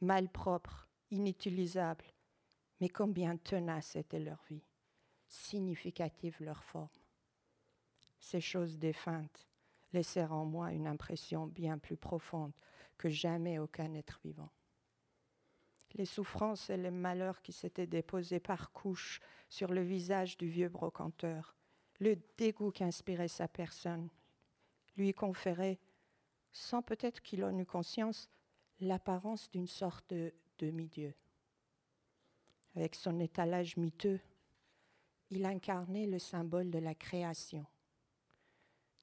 [0.00, 2.14] malpropres, inutilisables,
[2.80, 4.64] mais combien tenace était leur vie,
[5.28, 6.88] significative leur forme
[8.24, 9.46] ces choses défuntes
[9.92, 12.52] laissèrent en moi une impression bien plus profonde
[12.96, 14.50] que jamais aucun être vivant.
[15.92, 20.68] Les souffrances et les malheurs qui s'étaient déposés par couches sur le visage du vieux
[20.68, 21.54] brocanteur,
[22.00, 24.08] le dégoût qu'inspirait sa personne,
[24.96, 25.78] lui conféraient,
[26.54, 28.30] sans peut-être qu'il en eût conscience,
[28.80, 31.12] l'apparence d'une sorte de demi-dieu.
[32.74, 34.20] Avec son étalage miteux,
[35.28, 37.66] il incarnait le symbole de la création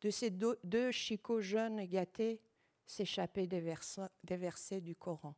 [0.01, 2.41] de ces deux, chicots jeunes et gâtés
[2.85, 3.75] s'échappaient des,
[4.23, 5.35] des versets du Coran.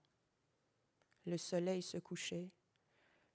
[1.25, 2.49] le soleil se couchait.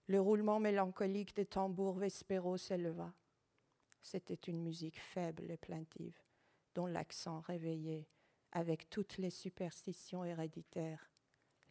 [0.06, 3.12] Le roulement mélancolique des tambours vespéraux s'éleva.
[4.02, 6.18] C'était une musique faible et plaintive,
[6.74, 8.08] dont l'accent réveillait,
[8.52, 11.10] avec toutes les superstitions héréditaires,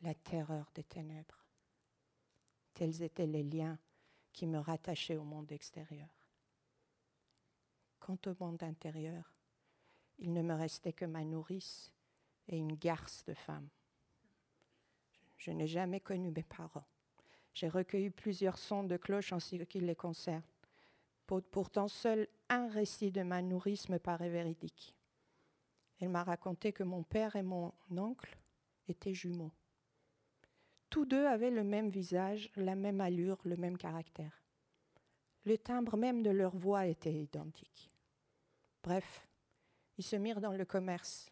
[0.01, 1.45] la terreur des ténèbres.
[2.73, 3.79] Tels étaient les liens
[4.33, 6.09] qui me rattachaient au monde extérieur.
[7.99, 9.33] Quant au monde intérieur,
[10.19, 11.91] il ne me restait que ma nourrice
[12.47, 13.69] et une garce de femmes.
[15.37, 16.87] Je n'ai jamais connu mes parents.
[17.53, 20.43] J'ai recueilli plusieurs sons de cloche en ce qui les concerne.
[21.25, 24.96] Pourtant, seul un récit de ma nourrice me paraît véridique.
[25.99, 28.37] Elle m'a raconté que mon père et mon oncle
[28.87, 29.51] étaient jumeaux.
[30.89, 34.43] Tous deux avaient le même visage, la même allure, le même caractère.
[35.45, 37.89] Le timbre même de leur voix était identique.
[38.83, 39.27] Bref,
[39.97, 41.29] ils se mirent dans le commerce.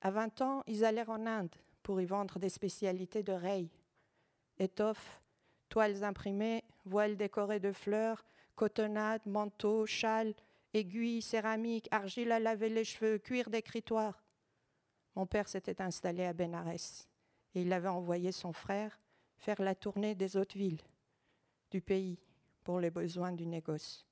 [0.00, 3.70] À 20 ans, ils allèrent en Inde pour y vendre des spécialités de reille,
[4.58, 5.20] étoffes,
[5.68, 8.24] toiles imprimées, voiles décorées de fleurs,
[8.54, 10.34] cotonnades, manteaux, châles,
[10.74, 14.22] aiguilles, céramique, argile à laver les cheveux, cuir d'écritoire.
[15.14, 17.08] Mon père s'était installé à Bénarès
[17.54, 19.00] et il avait envoyé son frère
[19.38, 20.82] faire la tournée des autres villes
[21.70, 22.18] du pays
[22.62, 24.06] pour les besoins du négoce.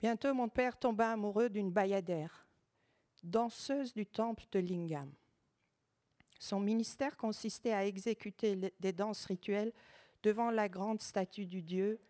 [0.00, 2.46] Bientôt, mon père tomba amoureux d'une bayadère,
[3.22, 5.12] danseuse du temple de Lingam.
[6.38, 9.72] Son ministère consistait à exécuter des danses rituelles
[10.22, 12.00] devant la grande statue du dieu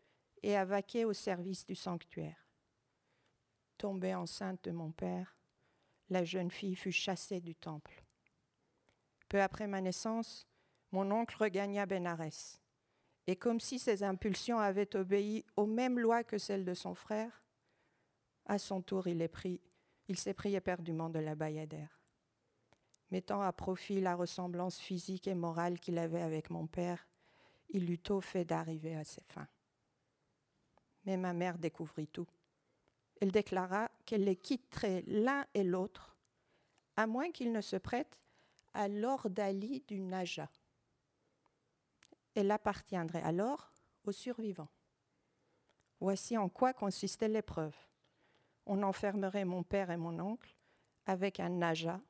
[0.43, 2.42] et à vaquer au service du sanctuaire.
[3.83, 5.37] Tombée enceinte de mon père,
[6.09, 8.05] la jeune fille fut chassée du temple.
[9.29, 10.47] Peu après ma naissance,
[10.93, 12.61] mon oncle regagna Bénarès.
[13.27, 17.43] Et comme si ses impulsions avaient obéi aux mêmes lois que celles de son frère,
[18.47, 19.29] à son tour il,
[20.07, 22.01] il s'est pris éperdument de la bayadère.
[23.11, 27.09] Mettant à profit la ressemblance physique et morale qu'il avait avec mon père,
[27.71, 29.49] il eut tôt fait d'arriver à ses fins.
[31.05, 32.29] Mais ma mère découvrit tout.
[33.23, 36.17] Elle déclara qu'elle les quitterait l'un et l'autre,
[36.97, 38.19] à moins qu'ils ne se prêtent
[38.75, 40.51] à l'ordalie du Naja.
[42.35, 43.71] Elle appartiendrait alors
[44.03, 44.73] aux survivants.
[46.01, 47.77] Voici en quoi consistait l'épreuve.
[48.67, 50.57] On enfermerait mon père et mon oncle
[51.07, 52.01] avec un Naja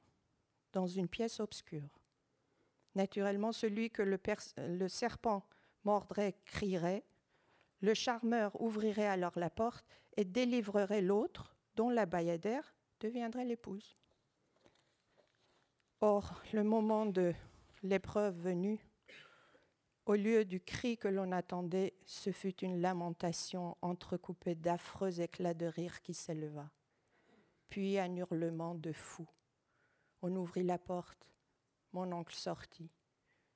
[0.73, 2.01] dans une pièce obscure.
[2.95, 4.19] Naturellement, celui que le,
[4.57, 5.45] le serpent
[5.85, 7.05] mordrait crierait,
[7.83, 13.97] le charmeur ouvrirait alors la porte et délivrerait l'autre, dont la bayadère deviendrait l'épouse.
[16.01, 17.33] Or, le moment de
[17.83, 18.85] l'épreuve venue,
[20.05, 25.67] au lieu du cri que l'on attendait, ce fut une lamentation entrecoupée d'affreux éclats de
[25.67, 26.71] rire qui s'éleva,
[27.69, 29.29] puis un hurlement de fou.
[30.21, 31.31] On ouvrit la porte,
[31.93, 32.91] mon oncle sortit.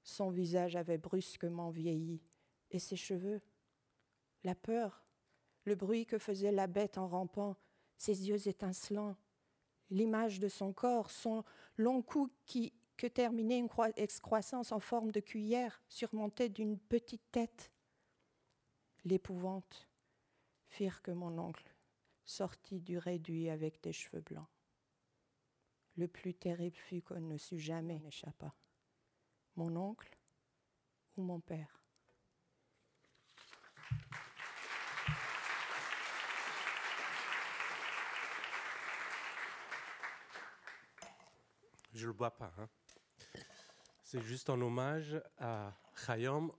[0.05, 2.23] Son visage avait brusquement vieilli,
[2.71, 3.41] et ses cheveux,
[4.45, 5.06] la peur,
[5.67, 7.57] le bruit que faisait la bête en rampant,
[7.99, 9.17] ses yeux étincelants,
[9.91, 11.45] l'image de son corps, son
[11.77, 17.73] long cou qui, que terminait une excroissance en forme de cuillère surmontée d'une petite tête.
[19.05, 19.89] L'épouvante
[20.69, 21.75] firent que mon oncle
[22.25, 24.49] sortit du réduit avec des cheveux blancs.
[25.97, 28.55] Le plus terrible fut qu'on ne sut jamais n'échappa.
[29.57, 30.17] Mon oncle
[31.17, 31.83] ou mon père?
[41.97, 42.53] Je ne le bois pas.
[42.59, 42.69] Hein.
[44.03, 45.73] C'est juste un hommage à
[46.05, 46.53] Khayyam,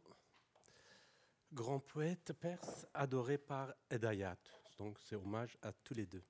[1.54, 4.40] grand poète perse adoré par Edayat.
[4.80, 6.26] Donc c'est hommage à tous les deux.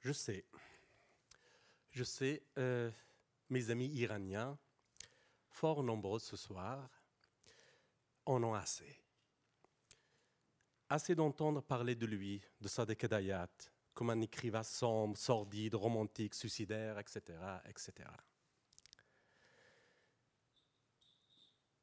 [0.00, 0.44] Je sais,
[1.90, 2.90] je sais, euh,
[3.48, 4.58] mes amis iraniens,
[5.50, 6.90] fort nombreux ce soir,
[8.24, 9.05] en ont assez
[10.88, 13.50] assez d'entendre parler de lui, de Sadek Edayat,
[13.94, 17.20] comme un écrivain sombre, sordide, romantique, suicidaire, etc.,
[17.66, 17.92] etc.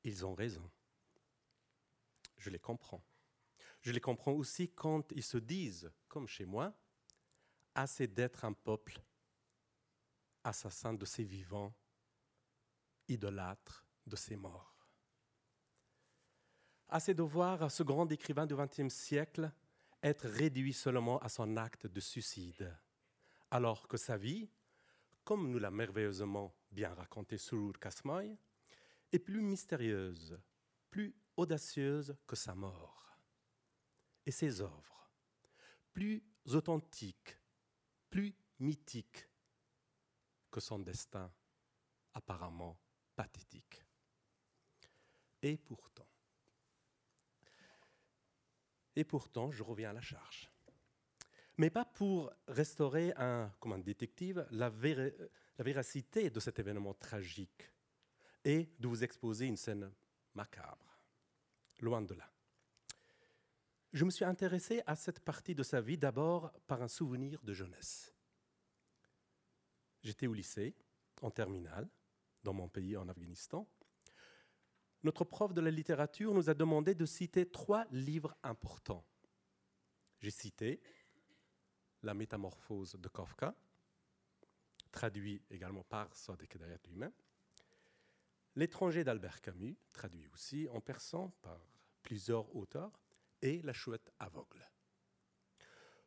[0.04, 0.70] Ils ont raison.
[2.38, 3.04] Je les comprends.
[3.82, 6.74] Je les comprends aussi quand ils se disent, comme chez moi,
[7.76, 9.02] assez d'être un peuple
[10.44, 11.74] assassin de ses vivants,
[13.08, 14.73] idolâtre de ses morts
[16.94, 19.52] assez de voir ce grand écrivain du XXe siècle
[20.04, 22.72] être réduit seulement à son acte de suicide,
[23.50, 24.48] alors que sa vie,
[25.24, 28.38] comme nous l'a merveilleusement bien raconté Surur Kasmoy,
[29.12, 30.40] est plus mystérieuse,
[30.92, 33.18] plus audacieuse que sa mort.
[34.28, 35.12] Et ses œuvres,
[35.94, 37.40] plus authentiques,
[38.12, 39.28] plus mythique
[40.52, 41.32] que son destin
[42.14, 42.78] apparemment
[43.16, 43.84] pathétique.
[45.42, 46.08] Et pourtant,
[48.96, 50.50] et pourtant, je reviens à la charge.
[51.58, 57.72] Mais pas pour restaurer un, comme un détective la, la véracité de cet événement tragique
[58.44, 59.92] et de vous exposer une scène
[60.34, 60.98] macabre.
[61.80, 62.30] Loin de là.
[63.94, 67.54] Je me suis intéressé à cette partie de sa vie d'abord par un souvenir de
[67.54, 68.14] jeunesse.
[70.02, 70.76] J'étais au lycée,
[71.22, 71.88] en terminale,
[72.44, 73.68] dans mon pays, en Afghanistan.
[75.04, 79.06] Notre prof de la littérature nous a demandé de citer trois livres importants.
[80.20, 80.82] J'ai cité
[82.04, 83.54] La métamorphose de Kafka,
[84.92, 87.12] traduit également par Sadek lui-même,
[88.56, 91.60] L'étranger d'Albert Camus, traduit aussi en persan par
[92.04, 93.02] plusieurs auteurs,
[93.42, 94.70] et La chouette aveugle.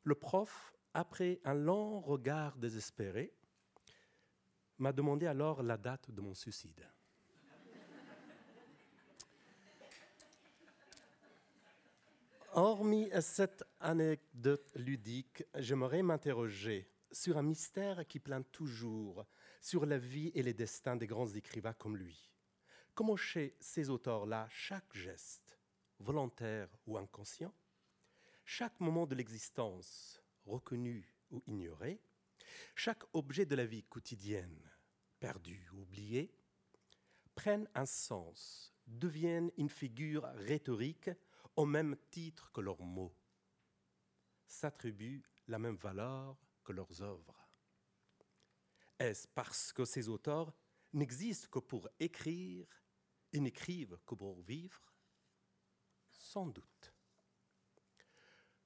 [0.04, 3.34] Le prof, après un long regard désespéré,
[4.78, 6.88] m'a demandé alors la date de mon suicide.
[12.58, 19.26] Hormis cette anecdote ludique, j'aimerais m'interroger sur un mystère qui plane toujours
[19.60, 22.32] sur la vie et les destins des grands écrivains comme lui.
[22.94, 25.58] Comment chez ces auteurs-là, chaque geste,
[25.98, 27.52] volontaire ou inconscient,
[28.46, 32.00] chaque moment de l'existence, reconnu ou ignoré,
[32.74, 34.62] chaque objet de la vie quotidienne,
[35.20, 36.32] perdu ou oublié,
[37.34, 41.10] prennent un sens, deviennent une figure rhétorique
[41.56, 43.16] au même titre que leurs mots,
[44.46, 47.48] s'attribuent la même valeur que leurs œuvres.
[48.98, 50.54] Est-ce parce que ces auteurs
[50.92, 52.66] n'existent que pour écrire
[53.32, 54.92] et n'écrivent que pour vivre?
[56.10, 56.94] Sans doute.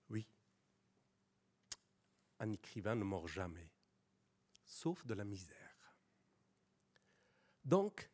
[0.08, 0.28] Oui,
[2.40, 3.70] un écrivain ne meurt jamais,
[4.64, 5.96] sauf de la misère.
[7.64, 8.10] Donc,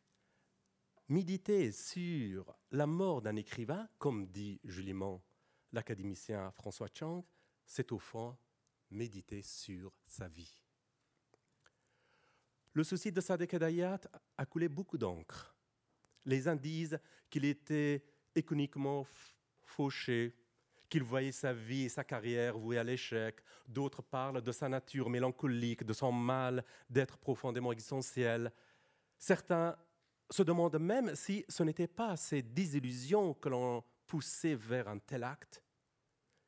[1.09, 5.23] méditer sur la mort d'un écrivain, comme dit joliment
[5.71, 7.25] l'académicien François Chang,
[7.65, 8.37] c'est au fond
[8.89, 10.63] méditer sur sa vie.
[12.73, 13.99] Le souci de Sadek Dayat
[14.37, 15.55] a coulé beaucoup d'encre.
[16.25, 16.99] Les uns disent
[17.29, 18.03] qu'il était
[18.35, 19.05] économiquement
[19.63, 20.35] fauché,
[20.89, 23.41] qu'il voyait sa vie et sa carrière vouées à l'échec.
[23.67, 28.53] D'autres parlent de sa nature mélancolique, de son mal d'être profondément existentiel.
[29.17, 29.75] Certains
[30.29, 35.23] se demandent même si ce n'était pas ces désillusions que l'on poussait vers un tel
[35.23, 35.61] acte.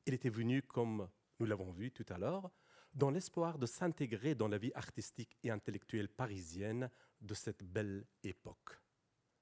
[0.06, 1.10] Il était venu, comme
[1.40, 2.52] nous l'avons vu tout à l'heure,
[2.94, 6.90] dans l'espoir de s'intégrer dans la vie artistique et intellectuelle parisienne
[7.22, 8.80] de cette belle époque.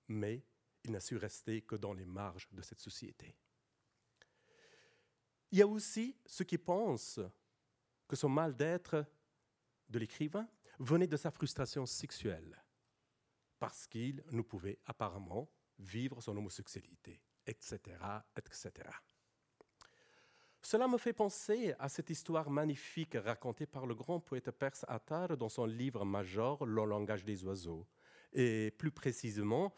[0.08, 0.44] Mais
[0.84, 3.36] il n'a su rester que dans les marges de cette société.
[5.52, 7.22] Il y a aussi ceux qui pensent
[8.08, 9.06] que son mal d'être
[9.90, 10.48] de l'écrivain
[10.80, 12.62] venait de sa frustration sexuelle,
[13.60, 15.50] parce qu'il ne pouvait apparemment
[15.80, 17.80] vivre son homosexualité, etc.,
[18.36, 18.90] etc.
[20.62, 25.38] Cela me fait penser à cette histoire magnifique racontée par le grand poète perse Attar
[25.38, 27.88] dans son livre major Le langage des oiseaux,
[28.34, 29.74] et plus précisément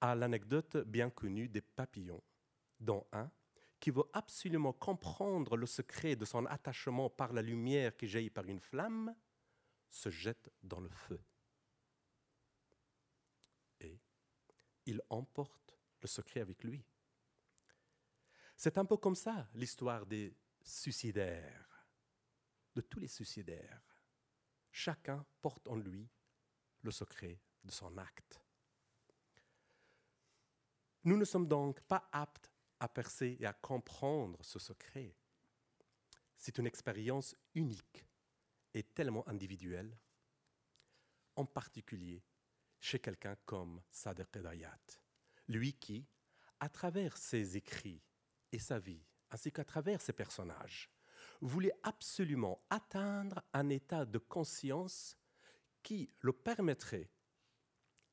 [0.00, 2.22] à l'anecdote bien connue des papillons,
[2.78, 3.30] dont un
[3.80, 8.44] qui veut absolument comprendre le secret de son attachement par la lumière qui jaillit par
[8.44, 9.14] une flamme,
[9.90, 11.20] se jette dans le feu.
[13.80, 13.98] Et
[14.88, 16.82] il emporte le secret avec lui.
[18.56, 21.86] C'est un peu comme ça l'histoire des suicidaires,
[22.74, 23.82] de tous les suicidaires.
[24.70, 26.08] Chacun porte en lui
[26.80, 28.40] le secret de son acte.
[31.04, 35.14] Nous ne sommes donc pas aptes à percer et à comprendre ce secret.
[36.36, 38.06] C'est une expérience unique
[38.72, 39.98] et tellement individuelle,
[41.36, 42.22] en particulier
[42.80, 44.78] chez quelqu'un comme Sadr Qedayat,
[45.48, 46.06] lui qui,
[46.60, 48.02] à travers ses écrits,
[48.52, 50.90] et sa vie, ainsi qu'à travers ses personnages,
[51.40, 55.16] voulait absolument atteindre un état de conscience
[55.82, 57.10] qui le permettrait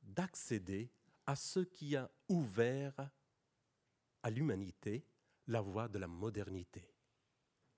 [0.02, 0.92] d'accéder
[1.26, 3.10] à ce qui a ouvert
[4.22, 5.08] à l'humanité
[5.48, 6.94] la voie de la modernité.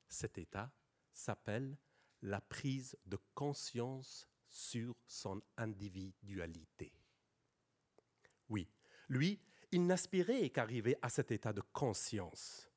[0.09, 0.71] Cet état
[1.13, 1.77] s'appelle
[2.21, 4.27] la prise de conscience
[4.57, 6.91] sur son individualité.
[8.49, 8.67] Oui,
[9.07, 9.39] lui,
[9.71, 12.67] il n'aspirait qu'arriver à cet état de conscience,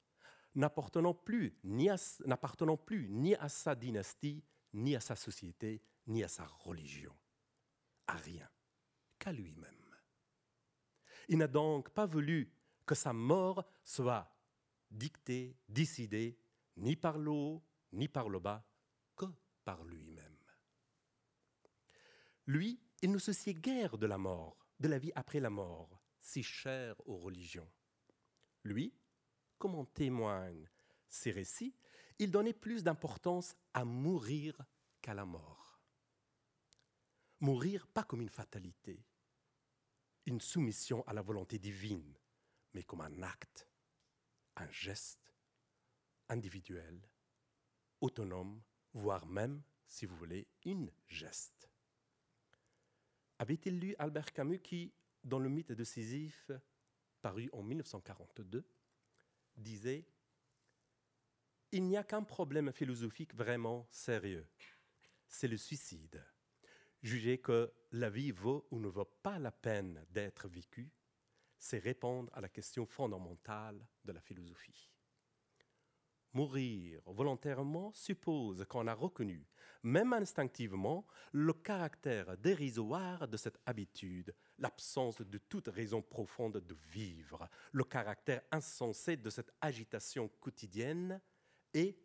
[0.54, 7.16] n'appartenant plus ni à sa dynastie, ni à sa société, ni à sa religion,
[8.06, 8.48] à rien,
[9.18, 9.96] qu'à lui-même.
[11.28, 12.52] Il n'a donc pas voulu
[12.84, 14.30] que sa mort soit
[14.90, 16.38] dictée, décidée,
[16.76, 18.68] ni par le haut, ni par le bas,
[19.16, 19.26] que
[19.64, 20.19] par lui-même.
[22.50, 26.02] Lui, il ne se souciait guère de la mort, de la vie après la mort,
[26.20, 27.70] si chère aux religions.
[28.64, 28.92] Lui,
[29.56, 30.68] comme en témoignent
[31.08, 31.76] ses récits,
[32.18, 34.60] il donnait plus d'importance à mourir
[35.00, 35.80] qu'à la mort.
[37.38, 39.06] Mourir pas comme une fatalité,
[40.26, 42.18] une soumission à la volonté divine,
[42.74, 43.68] mais comme un acte,
[44.56, 45.36] un geste
[46.28, 47.00] individuel,
[48.00, 48.60] autonome,
[48.92, 51.69] voire même, si vous voulez, une geste.
[53.40, 54.92] Avait-il lu Albert Camus qui,
[55.24, 56.50] dans le mythe de Sisyphe,
[57.22, 58.62] paru en 1942,
[59.56, 60.04] disait
[61.72, 64.46] Il n'y a qu'un problème philosophique vraiment sérieux,
[65.26, 66.22] c'est le suicide.
[67.02, 70.92] Juger que la vie vaut ou ne vaut pas la peine d'être vécue,
[71.56, 74.89] c'est répondre à la question fondamentale de la philosophie.
[76.32, 79.44] Mourir volontairement suppose qu'on a reconnu,
[79.82, 87.48] même instinctivement, le caractère dérisoire de cette habitude, l'absence de toute raison profonde de vivre,
[87.72, 91.20] le caractère insensé de cette agitation quotidienne
[91.74, 91.98] et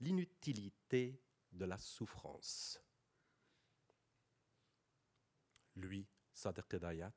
[0.00, 2.82] l'inutilité de la souffrance.
[5.76, 7.12] Lui, Sadr Dayat,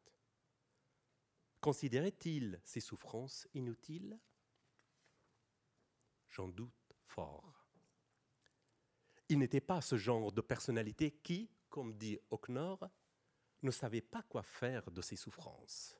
[1.61, 4.19] considérait-il ces souffrances inutiles?
[6.33, 6.73] J'en doute
[7.05, 7.69] fort.
[9.29, 12.89] Il n'était pas ce genre de personnalité qui, comme dit Oknor,
[13.61, 15.95] ne savait pas quoi faire de ses souffrances.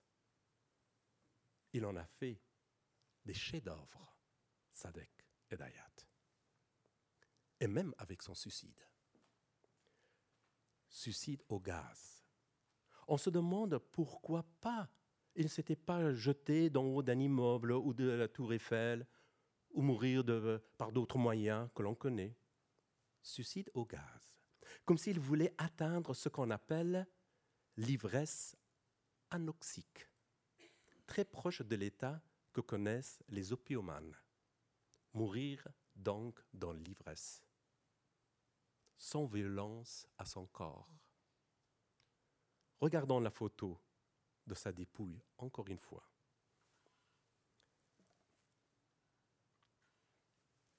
[1.71, 2.41] Il en a fait
[3.23, 4.17] des chefs-d'œuvre,
[4.73, 5.93] Sadek et Dayat.
[7.59, 8.81] Et même avec son suicide.
[10.89, 12.25] Suicide au gaz.
[13.07, 14.89] On se demande pourquoi pas
[15.35, 19.07] il ne s'était pas jeté d'en haut d'un immeuble ou de la tour Eiffel
[19.73, 20.23] ou mourir
[20.77, 22.35] par d'autres moyens que l'on connaît.
[23.21, 24.37] Suicide au gaz.
[24.85, 27.07] Comme s'il voulait atteindre ce qu'on appelle
[27.77, 28.55] l'ivresse
[29.29, 30.09] anoxique,
[31.05, 32.21] très proche de l'état
[32.51, 34.15] que connaissent les opiomanes.
[35.13, 37.43] Mourir donc dans l'ivresse,
[38.97, 40.89] sans violence à son corps.
[42.79, 43.79] Regardons la photo
[44.45, 46.12] de sa dépouille encore une fois.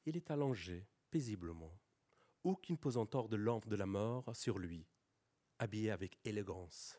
[0.07, 1.79] Il est allongé paisiblement,
[2.43, 4.87] aucune pesanteur de lampe de la mort sur lui,
[5.59, 6.99] habillé avec élégance.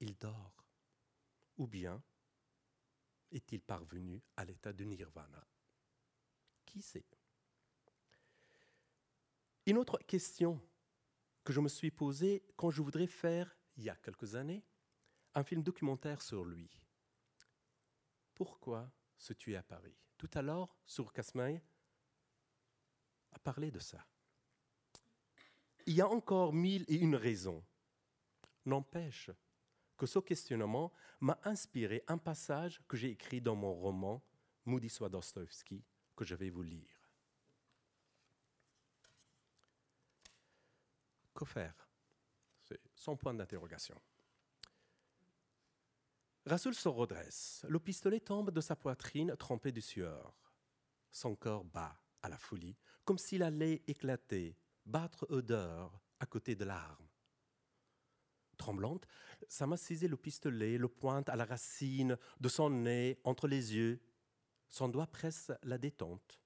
[0.00, 0.64] Il dort.
[1.58, 2.02] Ou bien
[3.30, 5.46] est-il parvenu à l'état de nirvana?
[6.64, 7.06] Qui sait?
[9.66, 10.60] Une autre question
[11.44, 14.64] que je me suis posée quand je voudrais faire, il y a quelques années,
[15.34, 16.70] un film documentaire sur lui.
[18.34, 19.96] Pourquoi se tuer à Paris?
[20.16, 21.62] Tout à l'heure, sur Casmaï,
[23.32, 24.04] a parlé de ça.
[25.86, 27.64] Il y a encore mille et une raisons.
[28.66, 29.30] N'empêche
[29.96, 34.22] que ce questionnement m'a inspiré un passage que j'ai écrit dans mon roman
[34.64, 35.84] Moody Swadostovsky,
[36.16, 37.10] que je vais vous lire.
[41.34, 41.88] Que faire?
[42.62, 44.00] C'est son point d'interrogation.
[46.46, 47.64] Rasoul se redresse.
[47.68, 50.34] Le pistolet tombe de sa poitrine trempé de sueur.
[51.10, 54.56] Son corps bat à la folie, comme s'il allait éclater,
[54.86, 57.06] battre odeur à côté de l'arme.
[58.56, 59.06] Tremblante,
[59.48, 64.00] Sama saisit le pistolet, le pointe à la racine de son nez, entre les yeux.
[64.68, 66.40] Son doigt presse la détente.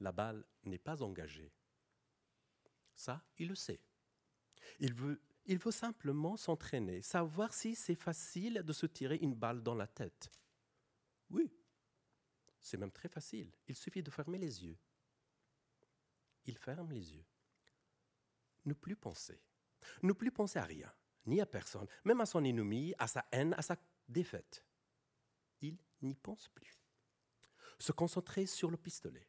[0.00, 1.52] La balle n'est pas engagée.
[2.94, 3.80] Ça, il le sait.
[4.80, 9.62] Il veut, il veut simplement s'entraîner, savoir si c'est facile de se tirer une balle
[9.62, 10.30] dans la tête.
[11.30, 11.52] Oui,
[12.60, 13.52] c'est même très facile.
[13.68, 14.78] Il suffit de fermer les yeux.
[16.46, 17.24] Il ferme les yeux.
[18.64, 19.40] Ne plus penser.
[20.02, 20.92] Ne plus penser à rien,
[21.26, 23.76] ni à personne, même à son ennemi, à sa haine, à sa
[24.08, 24.64] défaite.
[25.60, 26.80] Il n'y pense plus.
[27.78, 29.26] Se concentrer sur le pistolet.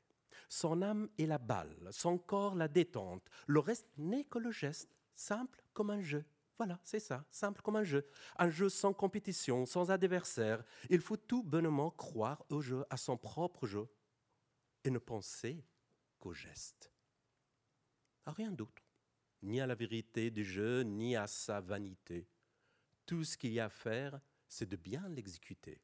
[0.50, 3.30] Son âme et la balle, son corps la détente.
[3.48, 6.26] Le reste n'est que le geste, simple comme un jeu.
[6.58, 8.08] Voilà, c'est ça, simple comme un jeu.
[8.38, 10.64] Un jeu sans compétition, sans adversaire.
[10.90, 13.88] Il faut tout bonnement croire au jeu, à son propre jeu,
[14.84, 15.64] et ne penser
[16.18, 16.92] qu'au geste.
[18.28, 18.84] À rien d'autre,
[19.42, 22.30] ni à la vérité du jeu, ni à sa vanité.
[23.08, 25.82] Tout ce qu'il y a à faire, c'est de bien l'exécuter,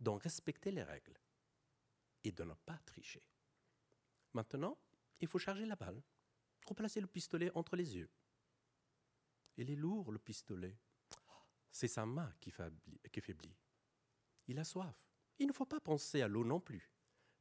[0.00, 1.20] d'en respecter les règles
[2.24, 3.22] et de ne pas tricher.
[4.32, 4.76] Maintenant,
[5.20, 6.02] il faut charger la balle,
[6.66, 8.10] replacer le pistolet entre les yeux
[9.58, 10.78] il est lourd, le pistolet.
[11.70, 13.56] C'est sa main qui faiblit.
[14.46, 14.96] Il a soif.
[15.38, 16.90] Il ne faut pas penser à l'eau non plus.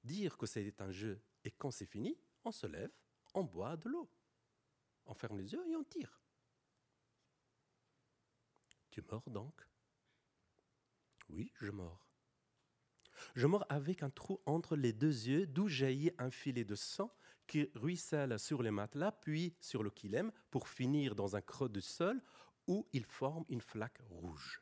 [0.04, 2.92] Dire que c'est un jeu et quand c'est fini, on se lève,
[3.34, 4.10] on boit de l'eau.
[5.08, 6.22] On ferme les yeux et on tire.
[8.92, 9.68] Tu meurs donc?
[11.30, 12.08] Oui, je mors.
[13.36, 17.12] Je mors avec un trou entre les deux yeux d'où jaillit un filet de sang
[17.48, 21.82] qui ruisselle sur les matelas puis sur le kilem pour finir dans un creux du
[21.82, 22.22] sol
[22.68, 24.62] où il forme une flaque rouge.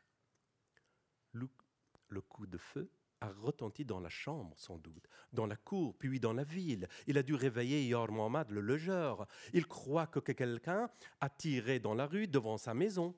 [1.33, 2.89] Le coup de feu
[3.29, 6.87] retenti dans la chambre, sans doute, dans la cour, puis dans la ville.
[7.07, 9.27] Il a dû réveiller Yor Mohammad, le logeur.
[9.53, 10.89] Il croit que quelqu'un
[11.21, 13.15] a tiré dans la rue devant sa maison.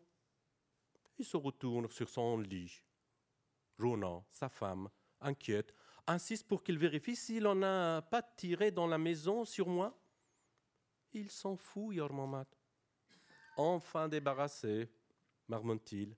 [1.18, 2.84] Il se retourne sur son lit.
[3.80, 4.90] Ronan, sa femme,
[5.22, 5.74] inquiète,
[6.06, 9.98] insiste pour qu'il vérifie s'il n'en a pas tiré dans la maison sur moi.
[11.14, 12.48] Il s'en fout, Yor Mohammad.
[13.56, 14.88] Enfin débarrassé,
[15.48, 16.16] marmonne-t-il,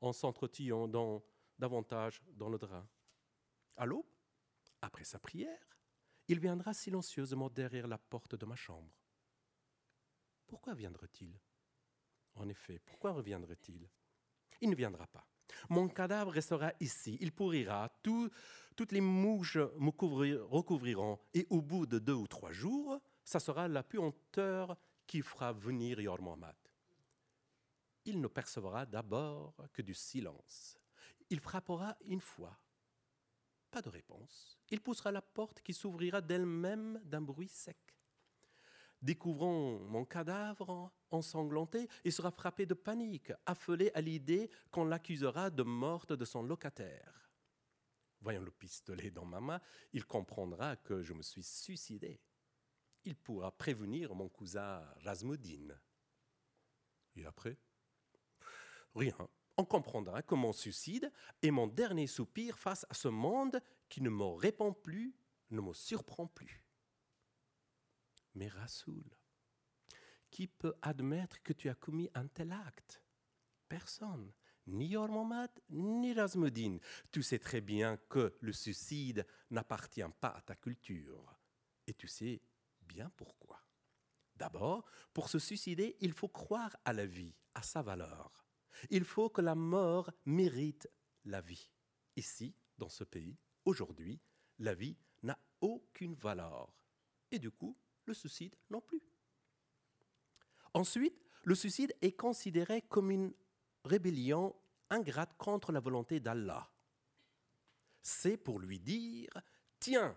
[0.00, 0.88] en s'entretillant
[1.58, 2.86] davantage dans le drap.
[3.76, 4.06] À l'aube,
[4.80, 5.78] après sa prière,
[6.28, 8.92] il viendra silencieusement derrière la porte de ma chambre.
[10.46, 11.38] Pourquoi viendrait-il
[12.34, 13.88] En effet, pourquoi reviendrait-il
[14.60, 15.26] Il ne viendra pas.
[15.68, 21.98] Mon cadavre restera ici, il pourrira, toutes les mouches me recouvriront, et au bout de
[21.98, 24.76] deux ou trois jours, ça sera la puanteur
[25.06, 26.18] qui fera venir Yor.
[28.04, 30.78] Il ne percevra d'abord que du silence.
[31.30, 32.58] Il frappera une fois,
[33.72, 34.60] pas de réponse.
[34.70, 37.78] Il poussera la porte qui s'ouvrira d'elle-même d'un bruit sec.
[39.00, 45.62] Découvrant mon cadavre ensanglanté, il sera frappé de panique, affolé à l'idée qu'on l'accusera de
[45.62, 47.30] morte de son locataire.
[48.20, 49.60] Voyant le pistolet dans ma main,
[49.92, 52.20] il comprendra que je me suis suicidé.
[53.04, 55.74] Il pourra prévenir mon cousin Rasmudin.
[57.16, 57.56] Et après?
[58.94, 59.16] Rien
[59.56, 61.12] on comprendra que mon suicide
[61.42, 65.14] est mon dernier soupir face à ce monde qui ne me répond plus,
[65.50, 66.64] ne me surprend plus.
[68.34, 69.04] Mais Rasoul,
[70.30, 73.02] qui peut admettre que tu as commis un tel acte?
[73.68, 74.32] Personne.
[74.68, 76.78] Ni Ormomat, ni Rasmudin.
[77.10, 81.36] Tu sais très bien que le suicide n'appartient pas à ta culture.
[81.86, 82.40] Et tu sais
[82.80, 83.60] bien pourquoi.
[84.36, 88.46] D'abord, pour se suicider, il faut croire à la vie, à sa valeur.
[88.90, 90.88] Il faut que la mort mérite
[91.24, 91.70] la vie.
[92.16, 94.20] Ici, dans ce pays, aujourd'hui,
[94.58, 96.74] la vie n'a aucune valeur.
[97.30, 97.76] Et du coup,
[98.06, 99.02] le suicide non plus.
[100.74, 103.32] Ensuite, le suicide est considéré comme une
[103.84, 104.54] rébellion
[104.90, 106.70] ingrate contre la volonté d'Allah.
[108.02, 109.30] C'est pour lui dire,
[109.78, 110.16] tiens,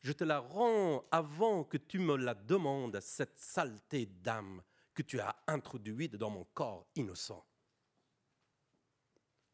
[0.00, 4.62] je te la rends avant que tu me la demandes, cette saleté d'âme
[4.94, 7.47] que tu as introduite dans mon corps innocent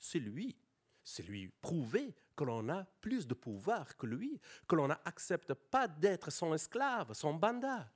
[0.04, 0.54] c'est lui.
[1.02, 5.88] C'est lui prouver que l'on a plus de pouvoir que lui, que l'on n'accepte pas
[5.88, 7.90] d'être son esclave, son banda.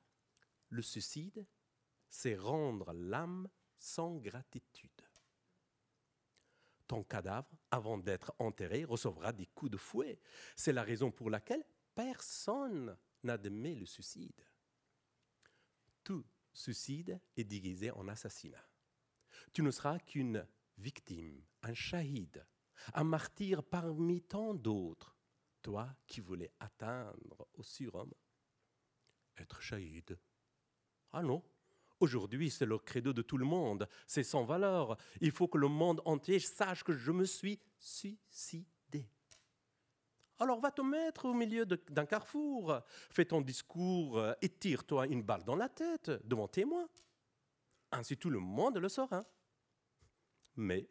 [0.71, 1.47] Le suicide,
[2.09, 3.49] c'est rendre l'âme
[3.79, 4.91] sans gratitude.
[6.87, 10.19] Ton cadavre, avant d'être enterré, recevra des coups de fouet.
[10.57, 11.65] C'est la raison pour laquelle
[11.95, 14.43] personne n'admet le suicide.
[16.03, 16.25] Tout
[16.55, 18.67] suicide est déguisé en assassinat.
[19.53, 20.47] Tu ne seras qu'une
[20.79, 22.45] victime, un shahid,
[22.95, 25.17] un martyr parmi tant d'autres,
[25.63, 28.15] toi qui voulais atteindre au surhomme,
[29.37, 30.19] être shahid.
[31.13, 31.43] Ah non,
[32.01, 34.97] aujourd'hui c'est le credo de tout le monde, c'est sans valeur.
[35.21, 39.11] Il faut que le monde entier sache que je me suis suicidé.
[40.39, 42.81] Alors va te mettre au milieu d'un carrefour,
[43.11, 46.89] fais ton discours et tire-toi une balle dans la tête devant témoin.
[47.91, 49.25] Ainsi tout le monde le saura.
[50.57, 50.89] Mais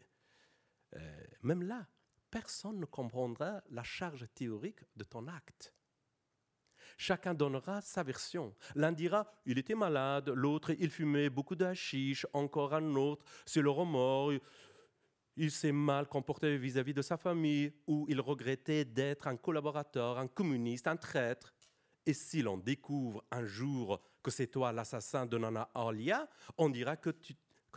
[0.95, 1.88] euh, même là,
[2.30, 5.73] personne ne comprendra la charge théorique de ton acte.
[6.97, 8.55] Chacun donnera sa version.
[8.76, 13.61] L'un dira il était malade, l'autre il fumait beaucoup de hashish, encore un autre c'est
[13.61, 14.34] le remords,
[15.38, 20.27] il s'est mal comporté vis-à-vis de sa famille, ou il regrettait d'être un collaborateur, un
[20.27, 21.53] communiste, un traître.
[22.05, 26.27] Et si l'on découvre un jour que c'est toi l'assassin de Nana Alia,
[26.57, 27.11] on dira que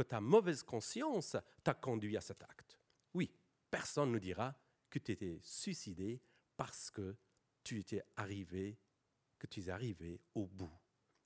[0.03, 2.69] ta mauvaise conscience t'a conduit à cet acte.
[3.15, 3.31] Oui,
[3.70, 4.55] personne ne dira
[4.89, 6.20] que tu étais suicidé
[6.57, 7.16] parce que
[7.62, 8.78] tu étais arrivé,
[9.39, 10.73] que tu es arrivé au bout,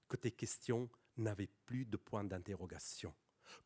[0.09, 3.15] que tes questions n'avaient plus de point d'interrogation,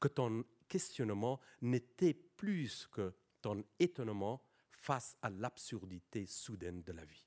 [0.00, 7.26] que ton questionnement n'était plus que ton étonnement face à l'absurdité soudaine de la vie.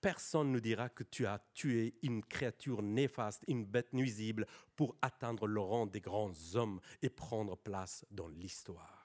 [0.00, 4.46] Personne ne dira que tu as tué une créature néfaste, une bête nuisible,
[4.76, 9.01] pour atteindre le rang des grands hommes et prendre place dans l'histoire.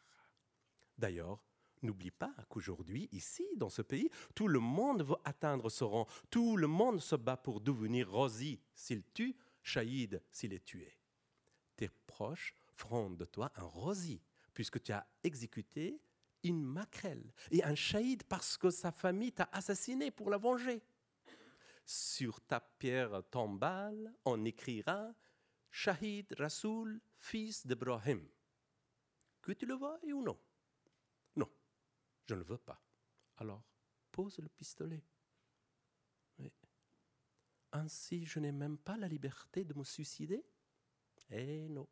[0.98, 1.40] D'ailleurs,
[1.82, 6.07] n'oublie pas qu'aujourd'hui, ici, dans ce pays, tout le monde veut atteindre ce rang.
[6.30, 10.98] Tout le monde se bat pour devenir Rosie s'il tue, Shahid s'il est tué.
[11.76, 14.22] Tes proches feront de toi un Rosie
[14.53, 16.02] puisque tu as exécuté
[16.44, 20.82] une maquerelle et un shahid parce que sa famille t'a assassiné pour la venger.
[21.86, 25.14] Sur ta pierre tombale, on écrira
[25.69, 28.28] Shahid Rasoul, fils d'Ibrahim.
[29.41, 30.40] Que tu le veuilles ou non Non,
[32.28, 32.82] je ne veux pas.
[33.38, 33.64] Alors,
[34.12, 35.04] pose le pistolet.
[37.72, 40.44] Ainsi, je n'ai même pas la liberté de me suicider
[41.30, 41.88] Eh non.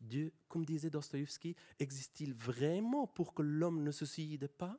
[0.00, 4.78] Dieu, comme disait Dostoïevski, existe-t-il vraiment pour que l'homme ne se suicide pas?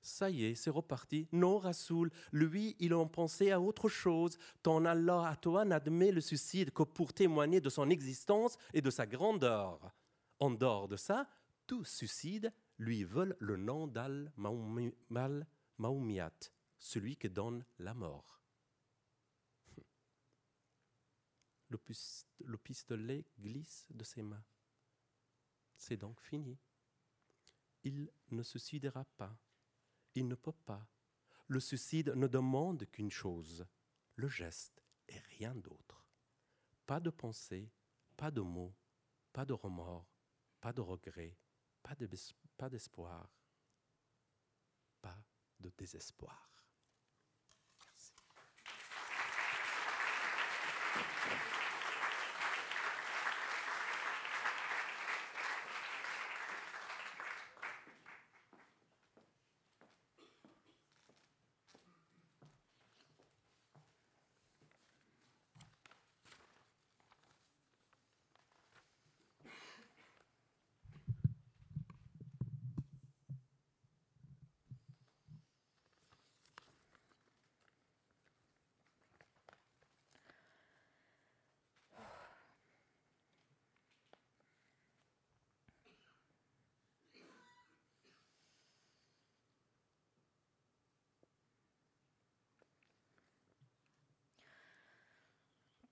[0.00, 1.28] Ça y est, c'est reparti.
[1.32, 4.38] Non, Rasoul, lui, il en pensait à autre chose.
[4.62, 8.90] Ton Allah à toi n'admet le suicide que pour témoigner de son existence et de
[8.90, 9.94] sa grandeur.
[10.38, 11.28] En dehors de ça,
[11.66, 14.92] tout suicide lui veulent le nom d'Al-Maumiyat,
[16.78, 18.42] celui qui donne la mort.
[21.70, 24.44] Le, pistolet glisse de ses mains.
[25.76, 26.58] C'est donc fini.
[27.82, 29.36] Il ne suicidera pas.
[30.14, 30.86] Il ne peut pas.
[31.48, 33.66] Le suicide ne demande qu'une chose,
[34.16, 36.04] le geste et rien d'autre.
[36.86, 37.70] Pas de pensée,
[38.16, 38.74] pas de mots,
[39.32, 40.08] pas de remords,
[40.60, 41.36] pas de regrets,
[41.82, 41.94] pas
[42.68, 43.28] d'espoir,
[45.00, 45.16] pas
[45.60, 46.50] de désespoir.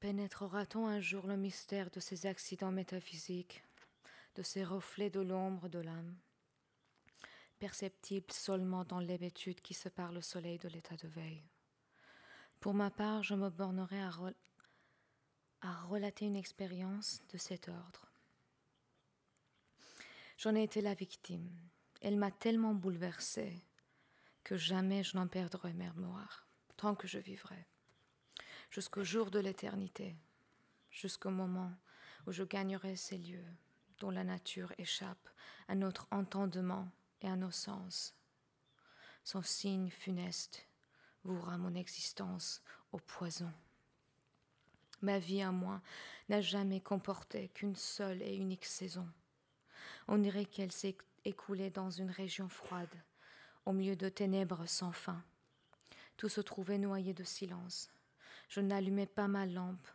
[0.04, 3.64] Pénétrera-t-on un jour le mystère de ces accidents métaphysiques,
[4.34, 6.14] de ces reflets de l'ombre de l'âme,
[7.58, 11.48] perceptibles seulement dans l'hébétude qui sépare le soleil de l'état de veille?
[12.60, 14.10] Pour ma part, je me bornerai à,
[15.62, 18.12] à relater une expérience de cet ordre.
[20.36, 21.50] J'en ai été la victime.
[22.02, 23.64] Elle m'a tellement bouleversée
[24.42, 27.66] que jamais je n'en perdrai mémoire, tant que je vivrai
[28.74, 30.16] jusqu'au jour de l'éternité,
[30.90, 31.72] jusqu'au moment
[32.26, 33.46] où je gagnerai ces lieux
[34.00, 35.28] dont la nature échappe
[35.68, 36.90] à notre entendement
[37.22, 38.16] et à nos sens.
[39.22, 40.66] Son signe funeste
[41.22, 43.52] vouera mon existence au poison.
[45.02, 45.80] Ma vie à moi
[46.28, 49.06] n'a jamais comporté qu'une seule et unique saison.
[50.08, 52.96] On dirait qu'elle s'est écoulée dans une région froide,
[53.66, 55.22] au milieu de ténèbres sans fin.
[56.16, 57.93] Tout se trouvait noyé de silence.
[58.54, 59.88] Je n'allumais pas ma lampe,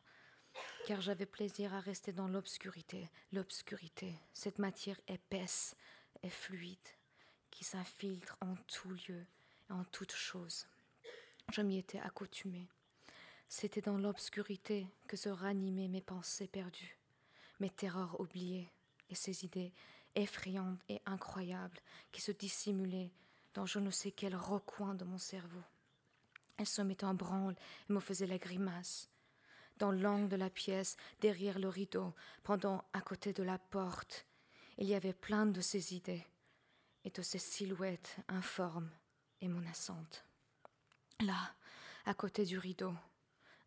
[0.86, 3.10] car j'avais plaisir à rester dans l'obscurité.
[3.31, 5.77] L'obscurité, cette matière épaisse
[6.23, 6.77] et fluide
[7.52, 9.26] qui s'infiltre en tout lieu
[9.69, 10.68] et en toute chose.
[11.53, 12.68] Je m'y étais accoutumée.
[13.48, 16.98] C'était dans l'obscurité que se ranimaient mes pensées perdues,
[17.61, 18.69] mes terreurs oubliées
[19.10, 19.72] et ces idées
[20.15, 21.80] effrayantes et incroyables
[22.11, 23.14] qui se dissimulaient
[23.53, 25.64] dans je ne sais quel recoin de mon cerveau.
[26.60, 27.56] Elle se mettait en branle
[27.90, 29.10] et me faisait la grimace.
[29.77, 32.14] Dans l'angle de la pièce, derrière le rideau,
[32.44, 34.27] pendant à côté de la porte,
[34.77, 36.27] il y avait plein de ces idées
[37.06, 38.90] et de ces silhouettes informes
[39.40, 40.26] et menaçantes.
[41.22, 41.56] Là,
[42.06, 42.94] à côté du rideau,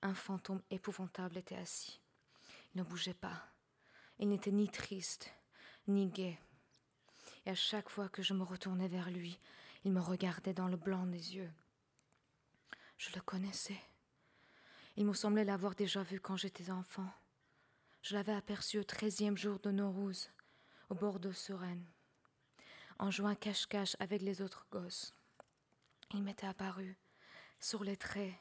[0.02, 1.98] un fantôme épouvantable était assis.
[2.74, 3.48] Il ne bougeait pas.
[4.18, 5.32] Il n'était ni triste,
[5.88, 6.38] ni gai.
[7.46, 9.38] Et à chaque fois que je me retournais vers lui,
[9.84, 11.50] il me regardait dans le blanc des yeux.
[13.02, 13.80] Je le connaissais.
[14.96, 17.08] Il me semblait l'avoir déjà vu quand j'étais enfant.
[18.00, 20.30] Je l'avais aperçu au treizième jour de Norouz,
[20.88, 21.84] au bord de Suren,
[23.00, 25.12] en jouant cache-cache avec les autres gosses.
[26.14, 26.96] Il m'était apparu
[27.58, 28.34] sur les traits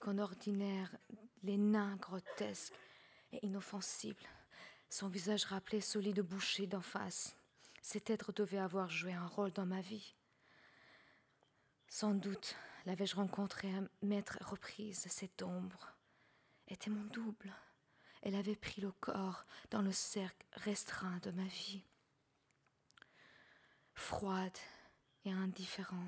[0.00, 0.90] qu'en ordinaire
[1.44, 2.74] les nains grotesques
[3.30, 4.28] et inoffensibles.
[4.88, 7.36] Son visage rappelait celui de boucher d'en face.
[7.80, 10.16] Cet être devait avoir joué un rôle dans ma vie.
[11.86, 15.96] Sans doute l'avais-je rencontré à m'être reprise, cette ombre?
[16.68, 17.52] Était mon double.
[18.22, 21.82] Elle avait pris le corps dans le cercle restreint de ma vie.
[23.94, 24.58] Froide
[25.24, 25.98] et indifférente,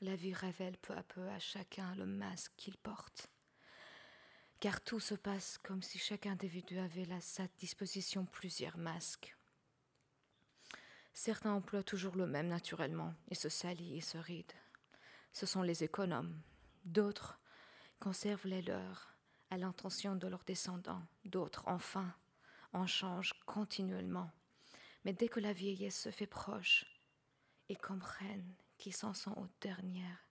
[0.00, 3.30] la vie révèle peu à peu à chacun le masque qu'il porte.
[4.60, 9.36] car tout se passe comme si chaque individu avait à sa disposition plusieurs masques.
[11.12, 14.54] Certains emploient toujours le même naturellement et se salient et se rident.
[15.36, 16.40] Ce sont les économes.
[16.86, 17.38] D'autres
[18.00, 19.14] conservent les leurs
[19.50, 21.02] à l'intention de leurs descendants.
[21.26, 22.10] D'autres, enfin,
[22.72, 24.30] en changent continuellement.
[25.04, 26.86] Mais dès que la vieillesse se fait proche,
[27.68, 30.26] ils comprennent qu'ils s'en sont aux dernières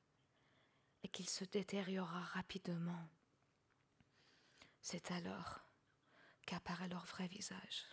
[1.03, 3.07] et qu'ils se détériorera rapidement.
[4.81, 5.59] C'est alors
[6.47, 7.85] qu'apparaît leur vrai visage.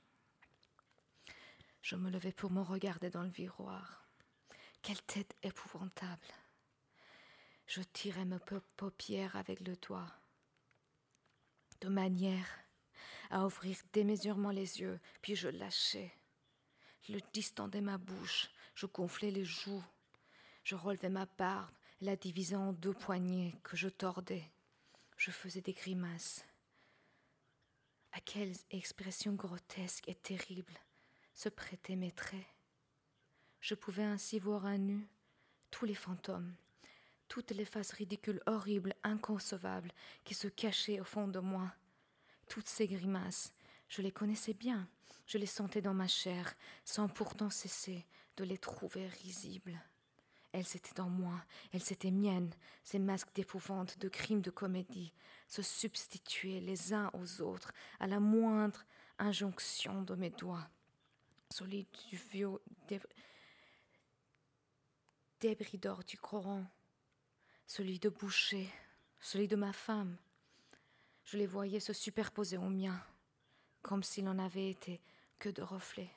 [1.82, 4.08] Je me levai pour me regarder dans le miroir.
[4.80, 6.26] Quelle tête épouvantable.
[7.66, 8.38] Je tirai mes
[8.76, 10.12] paupières avec le doigt,
[11.80, 12.48] de manière
[13.30, 16.12] à ouvrir démesurement les yeux, puis je lâchai.
[17.02, 19.82] Je distendais ma bouche, je gonflais les joues,
[20.64, 24.44] je relevais ma barbe, la divisais en deux poignées que je tordais.
[25.16, 26.44] Je faisais des grimaces.
[28.12, 30.74] À quelle expression grotesque et terrible
[31.34, 32.46] se prêtaient mes traits.
[33.60, 35.08] Je pouvais ainsi voir à nu
[35.70, 36.54] tous les fantômes,
[37.32, 39.90] toutes les faces ridicules, horribles, inconcevables
[40.22, 41.72] qui se cachaient au fond de moi.
[42.46, 43.54] Toutes ces grimaces,
[43.88, 44.86] je les connaissais bien,
[45.26, 46.54] je les sentais dans ma chair,
[46.84, 48.04] sans pourtant cesser
[48.36, 49.80] de les trouver risibles.
[50.52, 51.42] Elles étaient en moi,
[51.72, 52.52] elles étaient miennes,
[52.84, 55.14] ces masques d'épouvante, de crimes de comédie,
[55.48, 58.84] se substituaient les uns aux autres à la moindre
[59.18, 60.68] injonction de mes doigts.
[61.48, 62.60] Celui du vieux
[66.06, 66.66] du Coran,
[67.66, 68.68] celui de Boucher,
[69.20, 70.16] celui de ma femme.
[71.24, 73.02] Je les voyais se superposer aux miens,
[73.82, 75.00] comme s'il n'en avait été
[75.38, 76.14] que de reflets.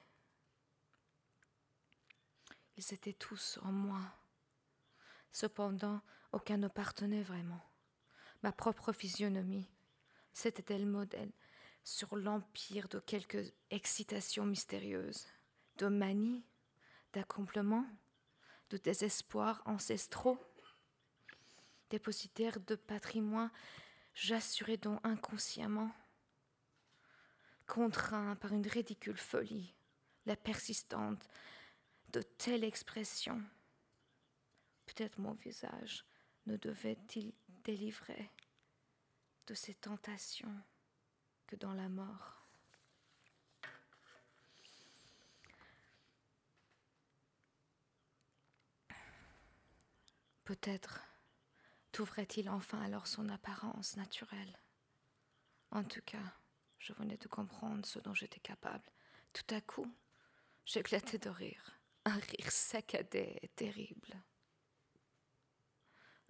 [2.78, 4.02] Ils étaient tous en moi.
[5.32, 6.02] Cependant,
[6.32, 7.62] aucun ne partenait vraiment.
[8.44, 9.68] Ma propre physionomie,
[10.34, 11.32] c'était le modèle
[11.84, 15.28] sur l'empire de quelques excitations mystérieuses,
[15.78, 16.44] de manies,
[17.14, 17.88] d'accomplements,
[18.70, 20.40] de désespoirs ancestraux.
[21.90, 23.52] Dépositaire de patrimoine,
[24.14, 25.92] j'assurais donc inconsciemment,
[27.68, 29.74] contraint par une ridicule folie,
[30.26, 31.28] la persistante
[32.10, 33.44] de telles expressions
[34.86, 36.06] Peut-être mon visage
[36.46, 37.34] ne devait-il
[37.64, 38.30] délivrer
[39.48, 40.64] de ces tentations
[41.48, 42.48] que dans la mort.
[50.44, 51.02] Peut-être
[51.96, 54.60] trouverait-il enfin alors son apparence naturelle?
[55.72, 56.36] En tout cas,
[56.78, 58.84] je venais de comprendre ce dont j'étais capable.
[59.32, 59.90] Tout à coup,
[60.66, 64.22] j'éclatais de rire, un rire saccadé et terrible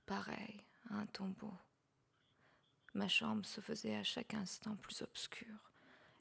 [0.06, 1.58] pareil à un tombeau.
[2.94, 5.72] Ma chambre se faisait à chaque instant plus obscure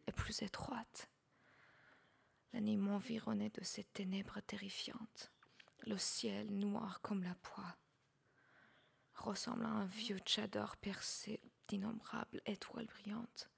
[0.07, 1.11] et plus étroite.
[2.55, 5.33] La nuit m'environnait de ces ténèbres terrifiantes,
[5.87, 7.77] le ciel noir comme la poix,
[9.15, 13.51] ressemblant à un vieux tchador percé d'innombrables étoiles brillantes.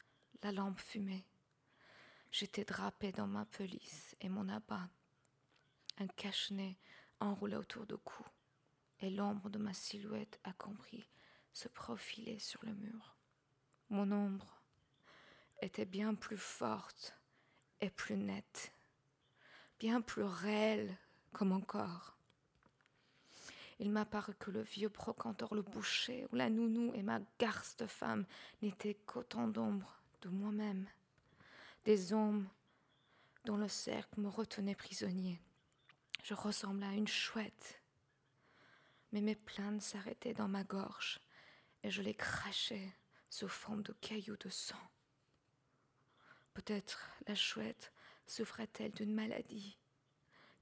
[0.43, 1.25] La lampe fumait.
[2.31, 4.89] J'étais drapé dans ma pelisse et mon abat,
[5.99, 6.79] un cache-nez
[7.21, 8.25] enroulé autour du cou
[9.01, 11.09] et l'ombre de ma silhouette a compris
[11.53, 13.17] se profiler sur le mur.
[13.89, 14.63] Mon ombre
[15.61, 17.19] était bien plus forte
[17.81, 18.73] et plus nette,
[19.79, 20.97] bien plus réelle
[21.33, 22.16] que mon corps.
[23.79, 27.77] Il m'a paru que le vieux brocanteur, le boucher, ou la nounou et ma garce
[27.77, 28.25] de femme
[28.63, 30.87] n'étaient qu'autant d'ombres de moi-même,
[31.85, 32.49] des ombres
[33.45, 35.41] dont le cercle me retenait prisonnier.
[36.23, 37.81] Je ressemblais à une chouette
[39.13, 41.21] mais mes plaintes s'arrêtaient dans ma gorge
[41.83, 42.93] et je les crachais
[43.31, 44.77] sous forme de cailloux de sang.
[46.55, 47.93] Peut-être la chouette
[48.27, 49.79] souffrait-elle d'une maladie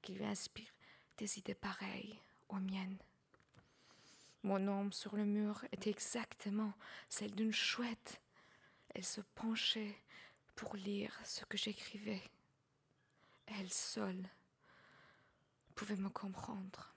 [0.03, 0.71] qui lui inspire
[1.17, 2.21] des idées pareilles
[2.55, 2.99] aux miennes.
[4.43, 6.73] Mon ombre sur le mur était exactement
[7.09, 8.21] celle d'une chouette.
[8.95, 9.97] Elle se penchait
[10.55, 12.23] pour lire ce que j'écrivais.
[13.47, 14.29] Elle seule
[15.75, 16.94] pouvait me comprendre.